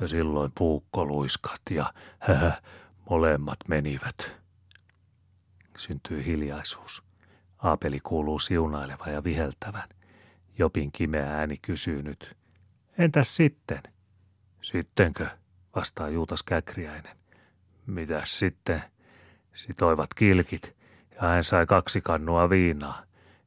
Ja 0.00 0.08
silloin 0.08 0.52
puukko 0.58 1.04
luiskahti 1.06 1.74
ja 1.74 1.92
hähä, 2.18 2.52
molemmat 3.10 3.58
menivät. 3.68 4.32
Syntyi 5.76 6.24
hiljaisuus. 6.24 7.02
Aapeli 7.64 8.00
kuuluu 8.00 8.38
siunaileva 8.38 9.06
ja 9.06 9.24
viheltävän. 9.24 9.88
Jopin 10.58 10.92
kimeä 10.92 11.36
ääni 11.36 11.56
kysyy 11.62 12.02
nyt. 12.02 12.36
Entäs 12.98 13.36
sitten? 13.36 13.82
Sittenkö? 14.62 15.26
vastaa 15.76 16.08
Juutas 16.08 16.42
Käkriäinen. 16.42 17.16
Mitäs 17.86 18.38
sitten? 18.38 18.82
Sitoivat 19.54 20.14
kilkit 20.14 20.76
ja 21.14 21.22
hän 21.28 21.44
sai 21.44 21.66
kaksi 21.66 22.00
kannua 22.00 22.50
viinaa 22.50 23.02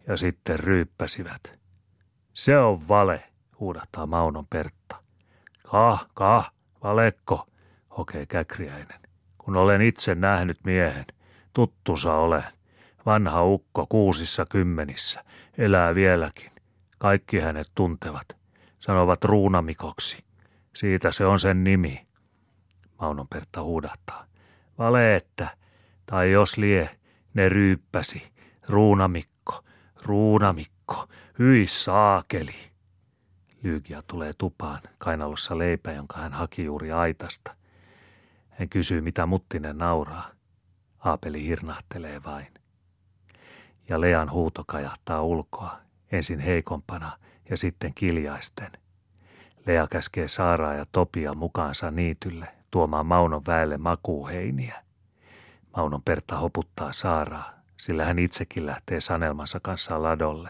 ja 0.07 0.17
sitten 0.17 0.59
ryyppäsivät. 0.59 1.59
Se 2.33 2.57
on 2.57 2.87
vale, 2.87 3.23
huudahtaa 3.59 4.05
Maunon 4.05 4.47
Pertta. 4.47 4.95
Kah, 5.71 6.07
kah, 6.13 6.51
valekko, 6.83 7.47
hokee 7.97 8.25
Käkriäinen. 8.25 8.99
Kun 9.37 9.57
olen 9.57 9.81
itse 9.81 10.15
nähnyt 10.15 10.59
miehen, 10.63 11.05
tuttusa 11.53 12.13
olen. 12.13 12.56
Vanha 13.07 13.43
ukko 13.43 13.85
kuusissa 13.89 14.45
kymmenissä, 14.45 15.23
elää 15.57 15.95
vieläkin. 15.95 16.51
Kaikki 16.97 17.39
hänet 17.39 17.71
tuntevat. 17.75 18.37
sanovat 18.79 19.23
ruunamikoksi. 19.23 20.23
Siitä 20.75 21.11
se 21.11 21.25
on 21.25 21.39
sen 21.39 21.63
nimi. 21.63 22.07
Maunon 22.99 23.27
Pertta 23.27 23.63
huudahtaa. 23.63 24.25
Vale 24.77 25.15
että, 25.15 25.47
tai 26.05 26.31
jos 26.31 26.57
lie, 26.57 26.89
ne 27.33 27.49
ryyppäsi. 27.49 28.31
Ruunamikko, 28.69 29.63
ruunamikko, 30.03 31.07
hyi 31.39 31.67
saakeli. 31.67 32.55
Lyygia 33.63 34.01
tulee 34.07 34.31
tupaan, 34.37 34.81
kainalossa 34.97 35.57
leipä, 35.57 35.91
jonka 35.91 36.17
hän 36.17 36.33
haki 36.33 36.63
juuri 36.65 36.91
aitasta. 36.91 37.55
Hän 38.49 38.69
kysyy, 38.69 39.01
mitä 39.01 39.25
Muttinen 39.25 39.77
nauraa. 39.77 40.31
Aapeli 40.99 41.43
hirnahtelee 41.43 42.23
vain. 42.23 42.56
Ja 43.89 44.01
Lean 44.01 44.31
huuto 44.31 44.63
kajahtaa 44.67 45.21
ulkoa, 45.21 45.77
ensin 46.11 46.39
heikompana 46.39 47.11
ja 47.49 47.57
sitten 47.57 47.93
kiljaisten. 47.95 48.71
Lea 49.65 49.87
käskee 49.87 50.27
Saaraa 50.27 50.73
ja 50.73 50.85
Topia 50.91 51.33
mukaansa 51.33 51.91
niitylle 51.91 52.47
tuomaan 52.71 53.05
Maunon 53.05 53.41
väelle 53.47 53.77
makuuheiniä. 53.77 54.83
Maunon 55.77 56.01
Pertta 56.01 56.37
hoputtaa 56.37 56.93
Saaraa, 56.93 57.53
sillä 57.77 58.05
hän 58.05 58.19
itsekin 58.19 58.65
lähtee 58.65 59.01
Sanelmansa 59.01 59.59
kanssa 59.59 60.03
ladolle. 60.03 60.49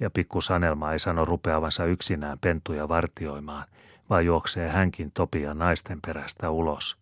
Ja 0.00 0.10
pikku 0.10 0.40
Sanelma 0.40 0.92
ei 0.92 0.98
sano 0.98 1.24
rupeavansa 1.24 1.84
yksinään 1.84 2.38
pentuja 2.38 2.88
vartioimaan, 2.88 3.66
vaan 4.10 4.26
juoksee 4.26 4.68
hänkin 4.68 5.12
Topia 5.12 5.54
naisten 5.54 6.00
perästä 6.06 6.50
ulos. 6.50 6.98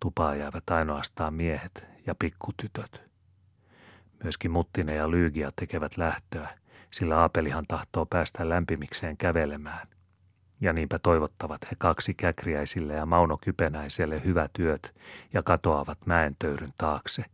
Tupaa 0.00 0.34
jäävät 0.34 0.70
ainoastaan 0.70 1.34
miehet 1.34 1.86
ja 2.06 2.14
pikkutytöt. 2.14 3.11
Myöskin 4.22 4.50
Muttinen 4.50 4.96
ja 4.96 5.10
Lyygia 5.10 5.50
tekevät 5.56 5.96
lähtöä, 5.96 6.58
sillä 6.90 7.18
Aapelihan 7.18 7.64
tahtoo 7.68 8.06
päästä 8.06 8.48
lämpimikseen 8.48 9.16
kävelemään. 9.16 9.88
Ja 10.60 10.72
niinpä 10.72 10.98
toivottavat 10.98 11.70
he 11.70 11.76
kaksi 11.78 12.14
käkriäisille 12.14 12.94
ja 12.94 13.06
Mauno 13.06 13.38
Kypenäiselle 13.38 14.24
hyvät 14.24 14.50
työt 14.52 14.94
ja 15.32 15.42
katoavat 15.42 16.06
mäen 16.06 16.36
töyryn 16.38 16.74
taakse. 16.78 17.24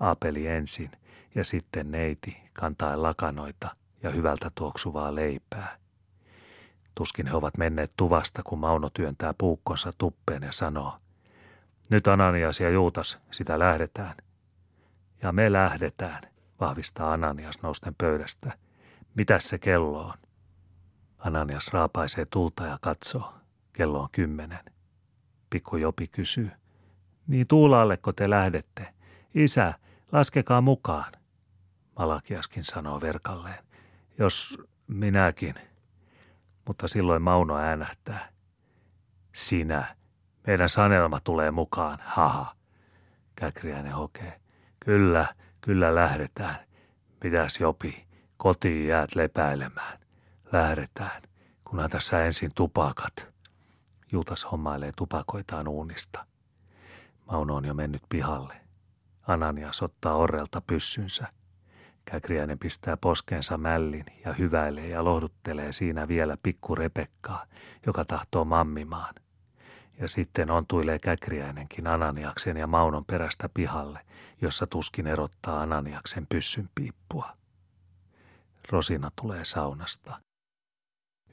Aapeli 0.00 0.46
ensin 0.46 0.90
ja 1.34 1.44
sitten 1.44 1.90
neiti 1.90 2.36
kantaen 2.52 3.02
lakanoita 3.02 3.76
ja 4.02 4.10
hyvältä 4.10 4.50
tuoksuvaa 4.54 5.14
leipää. 5.14 5.76
Tuskin 6.94 7.26
he 7.26 7.34
ovat 7.34 7.58
menneet 7.58 7.92
tuvasta, 7.96 8.42
kun 8.42 8.58
Mauno 8.58 8.90
työntää 8.90 9.34
puukkonsa 9.38 9.90
tuppeen 9.98 10.42
ja 10.42 10.52
sanoo, 10.52 10.98
nyt 11.90 12.08
Ananias 12.08 12.60
ja 12.60 12.70
Juutas, 12.70 13.18
sitä 13.30 13.58
lähdetään. 13.58 14.14
Ja 15.22 15.32
me 15.32 15.52
lähdetään, 15.52 16.22
vahvistaa 16.62 17.12
Ananias 17.12 17.62
nousten 17.62 17.94
pöydästä. 17.98 18.52
Mitäs 19.14 19.48
se 19.48 19.58
kello 19.58 20.06
on? 20.06 20.14
Ananias 21.18 21.72
raapaisee 21.72 22.24
tulta 22.30 22.66
ja 22.66 22.78
katsoo. 22.80 23.34
Kello 23.72 24.00
on 24.00 24.08
kymmenen. 24.12 24.64
Pikku 25.50 25.76
Jopi 25.76 26.08
kysyy. 26.08 26.50
Niin 27.26 27.46
tuulaalleko 27.46 28.12
te 28.12 28.30
lähdette? 28.30 28.94
Isä, 29.34 29.74
laskekaa 30.12 30.60
mukaan. 30.60 31.12
Malakiaskin 31.98 32.64
sanoo 32.64 33.00
verkalleen. 33.00 33.64
Jos 34.18 34.58
minäkin. 34.86 35.54
Mutta 36.66 36.88
silloin 36.88 37.22
Mauno 37.22 37.56
äänähtää. 37.56 38.28
Sinä. 39.32 39.96
Meidän 40.46 40.68
sanelma 40.68 41.20
tulee 41.20 41.50
mukaan. 41.50 41.98
Haha. 42.02 42.54
Käkriäinen 43.36 43.92
hokee. 43.92 44.40
Kyllä, 44.80 45.26
kyllä 45.62 45.94
lähdetään. 45.94 46.56
Mitäs 47.24 47.60
Jopi? 47.60 48.06
Kotiin 48.36 48.88
jäät 48.88 49.14
lepäilemään. 49.14 49.98
Lähdetään, 50.52 51.22
kunhan 51.64 51.90
tässä 51.90 52.24
ensin 52.24 52.50
tupakat. 52.54 53.32
Juutas 54.12 54.46
hommailee 54.52 54.92
tupakoitaan 54.96 55.68
uunista. 55.68 56.26
Mauno 57.26 57.56
on 57.56 57.64
jo 57.64 57.74
mennyt 57.74 58.02
pihalle. 58.08 58.54
Ananias 59.26 59.82
ottaa 59.82 60.14
orrelta 60.14 60.60
pyssynsä. 60.60 61.26
Käkriäinen 62.04 62.58
pistää 62.58 62.96
poskeensa 62.96 63.58
mällin 63.58 64.04
ja 64.24 64.32
hyväilee 64.32 64.88
ja 64.88 65.04
lohduttelee 65.04 65.72
siinä 65.72 66.08
vielä 66.08 66.36
pikku 66.42 66.74
Repekkaa, 66.74 67.46
joka 67.86 68.04
tahtoo 68.04 68.44
mammimaan. 68.44 69.14
Ja 70.02 70.08
sitten 70.08 70.50
ontuilee 70.50 70.98
Käkriäinenkin 70.98 71.86
Ananiaksen 71.86 72.56
ja 72.56 72.66
Maunon 72.66 73.04
perästä 73.04 73.48
pihalle, 73.54 74.00
jossa 74.40 74.66
tuskin 74.66 75.06
erottaa 75.06 75.60
Ananiaksen 75.60 76.26
pyssyn 76.26 76.70
piippua. 76.74 77.36
Rosina 78.70 79.10
tulee 79.20 79.44
saunasta. 79.44 80.20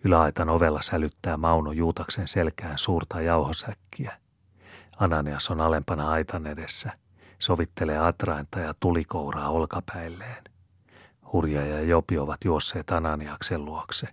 Yläaitan 0.03 0.49
ovella 0.49 0.81
sälyttää 0.81 1.37
Mauno 1.37 1.71
Juutaksen 1.71 2.27
selkään 2.27 2.77
suurta 2.77 3.21
jauhosäkkiä. 3.21 4.17
Ananias 4.99 5.49
on 5.49 5.61
alempana 5.61 6.09
aitan 6.09 6.47
edessä, 6.47 6.91
sovittelee 7.39 7.97
atrainta 7.97 8.59
ja 8.59 8.73
tulikouraa 8.79 9.49
olkapäilleen. 9.49 10.43
Hurja 11.33 11.65
ja 11.65 11.81
Jopi 11.81 12.17
ovat 12.17 12.43
juosseet 12.45 12.91
Ananiaksen 12.91 13.65
luokse. 13.65 14.07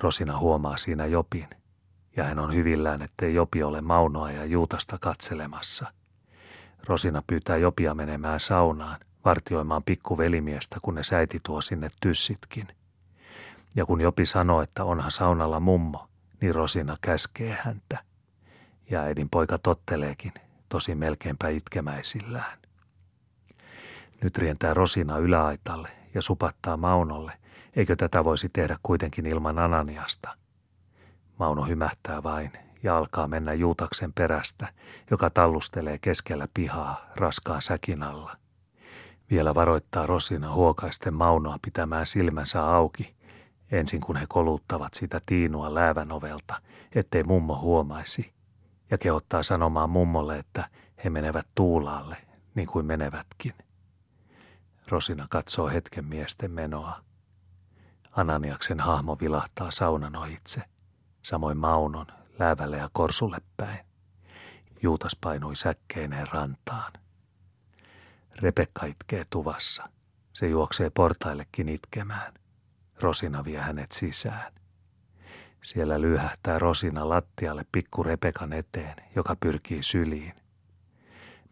Rosina 0.00 0.38
huomaa 0.38 0.76
siinä 0.76 1.06
Jopin, 1.06 1.48
ja 2.16 2.24
hän 2.24 2.38
on 2.38 2.54
hyvillään, 2.54 3.02
ettei 3.02 3.34
Jopi 3.34 3.62
ole 3.62 3.80
Maunoa 3.80 4.30
ja 4.30 4.44
Juutasta 4.44 4.98
katselemassa. 5.00 5.92
Rosina 6.86 7.22
pyytää 7.26 7.56
Jopia 7.56 7.94
menemään 7.94 8.40
saunaan, 8.40 9.00
vartioimaan 9.24 9.82
pikkuvelimiestä, 9.82 10.78
kun 10.82 10.94
ne 10.94 11.02
säiti 11.02 11.38
tuo 11.42 11.60
sinne 11.60 11.88
tyssitkin– 12.00 12.68
ja 13.76 13.86
kun 13.86 14.00
Jopi 14.00 14.26
sanoo, 14.26 14.62
että 14.62 14.84
onhan 14.84 15.10
saunalla 15.10 15.60
mummo, 15.60 16.08
niin 16.40 16.54
Rosina 16.54 16.96
käskee 17.00 17.58
häntä. 17.62 17.98
Ja 18.90 19.00
äidin 19.00 19.30
poika 19.30 19.58
totteleekin, 19.58 20.32
tosi 20.68 20.94
melkeinpä 20.94 21.48
itkemäisillään. 21.48 22.58
Nyt 24.22 24.38
rientää 24.38 24.74
Rosina 24.74 25.18
yläaitalle 25.18 25.88
ja 26.14 26.22
supattaa 26.22 26.76
Maunolle, 26.76 27.32
eikö 27.76 27.96
tätä 27.96 28.24
voisi 28.24 28.48
tehdä 28.48 28.76
kuitenkin 28.82 29.26
ilman 29.26 29.58
Ananiasta. 29.58 30.36
Mauno 31.38 31.64
hymähtää 31.64 32.22
vain 32.22 32.52
ja 32.82 32.98
alkaa 32.98 33.28
mennä 33.28 33.52
Juutaksen 33.52 34.12
perästä, 34.12 34.68
joka 35.10 35.30
tallustelee 35.30 35.98
keskellä 35.98 36.48
pihaa 36.54 37.06
raskaan 37.16 37.62
säkin 37.62 38.02
alla. 38.02 38.36
Vielä 39.30 39.54
varoittaa 39.54 40.06
Rosina 40.06 40.52
huokaisten 40.52 41.14
Maunoa 41.14 41.58
pitämään 41.62 42.06
silmänsä 42.06 42.66
auki, 42.66 43.14
ensin 43.70 44.00
kun 44.00 44.16
he 44.16 44.26
koluttavat 44.28 44.94
sitä 44.94 45.20
tiinua 45.26 45.74
läävän 45.74 46.12
ovelta, 46.12 46.60
ettei 46.94 47.22
mummo 47.22 47.60
huomaisi, 47.60 48.32
ja 48.90 48.98
kehottaa 48.98 49.42
sanomaan 49.42 49.90
mummolle, 49.90 50.38
että 50.38 50.68
he 51.04 51.10
menevät 51.10 51.46
tuulaalle, 51.54 52.16
niin 52.54 52.68
kuin 52.68 52.86
menevätkin. 52.86 53.54
Rosina 54.88 55.26
katsoo 55.30 55.68
hetken 55.68 56.04
miesten 56.04 56.50
menoa. 56.50 57.00
Ananiaksen 58.12 58.80
hahmo 58.80 59.16
vilahtaa 59.20 59.70
saunan 59.70 60.16
ohitse, 60.16 60.62
samoin 61.24 61.56
Maunon 61.56 62.06
läävälle 62.38 62.76
ja 62.76 62.88
korsulle 62.92 63.38
päin. 63.56 63.86
Juutas 64.82 65.16
painui 65.20 65.56
säkkeineen 65.56 66.26
rantaan. 66.32 66.92
Rebekka 68.36 68.86
itkee 68.86 69.26
tuvassa. 69.30 69.88
Se 70.32 70.48
juoksee 70.48 70.90
portaillekin 70.90 71.68
itkemään. 71.68 72.34
Rosina 73.00 73.44
vie 73.44 73.58
hänet 73.58 73.92
sisään. 73.92 74.52
Siellä 75.62 76.00
lyhähtää 76.00 76.58
Rosina 76.58 77.08
lattialle 77.08 77.66
pikku 77.72 78.02
Repekan 78.02 78.52
eteen, 78.52 78.96
joka 79.16 79.36
pyrkii 79.40 79.82
syliin. 79.82 80.34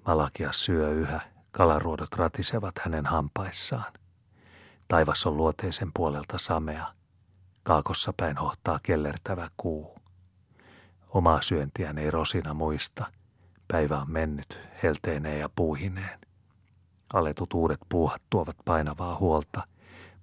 Malakias 0.07 0.65
syö 0.65 0.91
yhä, 0.91 1.21
kalaruodot 1.51 2.15
ratisevat 2.15 2.75
hänen 2.79 3.07
hampaissaan. 3.07 3.93
Taivas 4.89 5.27
on 5.27 5.37
luoteisen 5.37 5.91
puolelta 5.95 6.39
samea. 6.39 6.95
Kaakossa 7.63 8.13
päin 8.17 8.37
hohtaa 8.37 8.81
kellertävä 8.83 9.51
kuu. 9.57 9.99
Omaa 11.09 11.43
syöntiään 11.43 11.99
ei 11.99 12.11
Rosina 12.11 12.55
muista. 12.55 13.13
Päivä 13.69 13.99
on 13.99 14.11
mennyt 14.11 14.61
helteineen 14.83 15.39
ja 15.39 15.49
puuhineen. 15.57 16.21
Aletut 17.15 17.55
uudet 17.55 17.81
puuhat 17.89 18.23
tuovat 18.31 18.57
painavaa 18.65 19.19
huolta, 19.19 19.67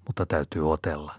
mutta 0.07 0.25
täytyy 0.25 0.71
otella. 0.71 1.13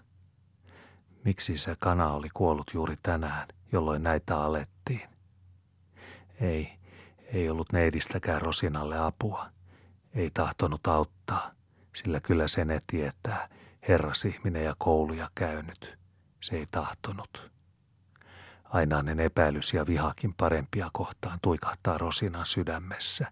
Miksi 1.25 1.57
se 1.57 1.75
kana 1.79 2.13
oli 2.13 2.27
kuollut 2.33 2.71
juuri 2.73 2.97
tänään, 3.03 3.47
jolloin 3.71 4.03
näitä 4.03 4.41
alettiin? 4.43 5.09
Ei, 6.41 6.79
ei 7.33 7.49
ollut 7.49 7.73
neidistäkään 7.73 8.41
Rosinalle 8.41 8.99
apua. 8.99 9.49
Ei 10.13 10.31
tahtonut 10.33 10.87
auttaa, 10.87 11.51
sillä 11.93 12.19
kyllä 12.19 12.47
se 12.47 12.65
ne 12.65 12.81
tietää, 12.87 13.49
herras 13.87 14.25
ihminen 14.25 14.63
ja 14.63 14.75
kouluja 14.77 15.29
käynyt. 15.35 16.00
Se 16.41 16.55
ei 16.55 16.67
tahtonut. 16.71 17.51
Ainainen 18.63 19.19
epäilys 19.19 19.73
ja 19.73 19.87
vihakin 19.87 20.33
parempia 20.33 20.89
kohtaan 20.93 21.39
tuikahtaa 21.41 21.97
Rosinan 21.97 22.45
sydämessä. 22.45 23.31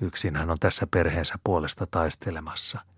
Yksin 0.00 0.36
hän 0.36 0.50
on 0.50 0.58
tässä 0.60 0.86
perheensä 0.86 1.34
puolesta 1.44 1.86
taistelemassa– 1.86 2.80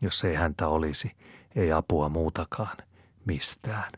jos 0.00 0.24
ei 0.24 0.34
häntä 0.34 0.68
olisi, 0.68 1.16
ei 1.54 1.72
apua 1.72 2.08
muutakaan, 2.08 2.76
mistään. 3.24 3.90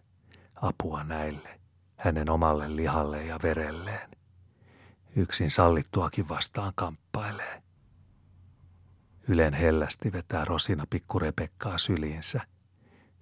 apua 0.54 1.04
näille, 1.04 1.60
hänen 1.96 2.30
omalle 2.30 2.76
lihalle 2.76 3.24
ja 3.24 3.38
verelleen. 3.42 4.10
Yksin 5.16 5.50
sallittuakin 5.50 6.28
vastaan 6.28 6.72
kamppailee. 6.74 7.62
Ylen 9.28 9.54
hellästi 9.54 10.12
vetää 10.12 10.44
Rosina 10.44 10.86
pikkurepekkaa 10.90 11.78
syliinsä, 11.78 12.40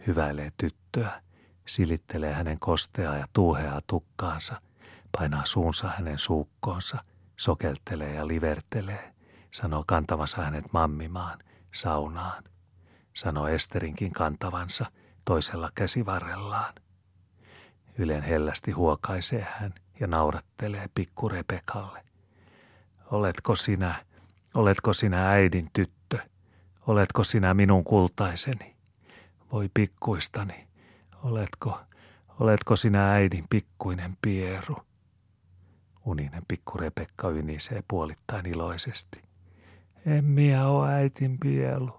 hyväilee 0.07 0.53
tyttöä, 0.57 1.22
silittelee 1.66 2.32
hänen 2.32 2.59
kosteaa 2.59 3.16
ja 3.16 3.26
tuuheaa 3.32 3.80
tukkaansa, 3.86 4.61
painaa 5.18 5.44
suunsa 5.44 5.88
hänen 5.96 6.18
suukkoonsa, 6.18 7.05
sokeltelee 7.36 8.14
ja 8.14 8.26
livertelee, 8.26 9.14
sanoo 9.51 9.84
kantavansa 9.86 10.44
hänet 10.44 10.64
mammimaan, 10.72 11.38
saunaan, 11.74 12.44
sanoo 13.14 13.49
Esterinkin 13.49 14.12
kantavansa 14.12 14.86
toisella 15.24 15.70
käsivarrellaan. 15.74 16.74
Ylen 17.99 18.22
hellästi 18.22 18.70
huokaisee 18.70 19.46
hän 19.59 19.74
ja 20.01 20.07
naurattelee 20.07 20.88
pikku 20.94 21.28
Rebekalle. 21.28 22.05
Oletko 23.11 23.57
sinä, 23.57 23.94
oletko 24.55 24.92
sinä 24.92 25.30
äidin 25.30 25.66
tyttö? 25.72 26.18
Oletko 26.86 27.24
sinä 27.24 27.55
minun 27.55 27.84
kultaiseni? 27.84 28.78
Voi 29.53 29.70
pikkuistani, 29.74 30.66
oletko, 31.22 31.80
oletko 32.40 32.76
sinä 32.76 33.12
äidin 33.12 33.44
pikkuinen 33.51 34.16
pieru? 34.22 34.76
Uninen 36.05 36.42
pikku 36.49 36.78
Rebekka 36.78 37.28
ynisee 37.28 37.82
puolittain 37.88 38.46
iloisesti. 38.46 39.22
En 40.07 40.24
minä 40.24 40.68
ole 40.68 40.88
äitin 40.92 41.38
pielu. 41.38 41.99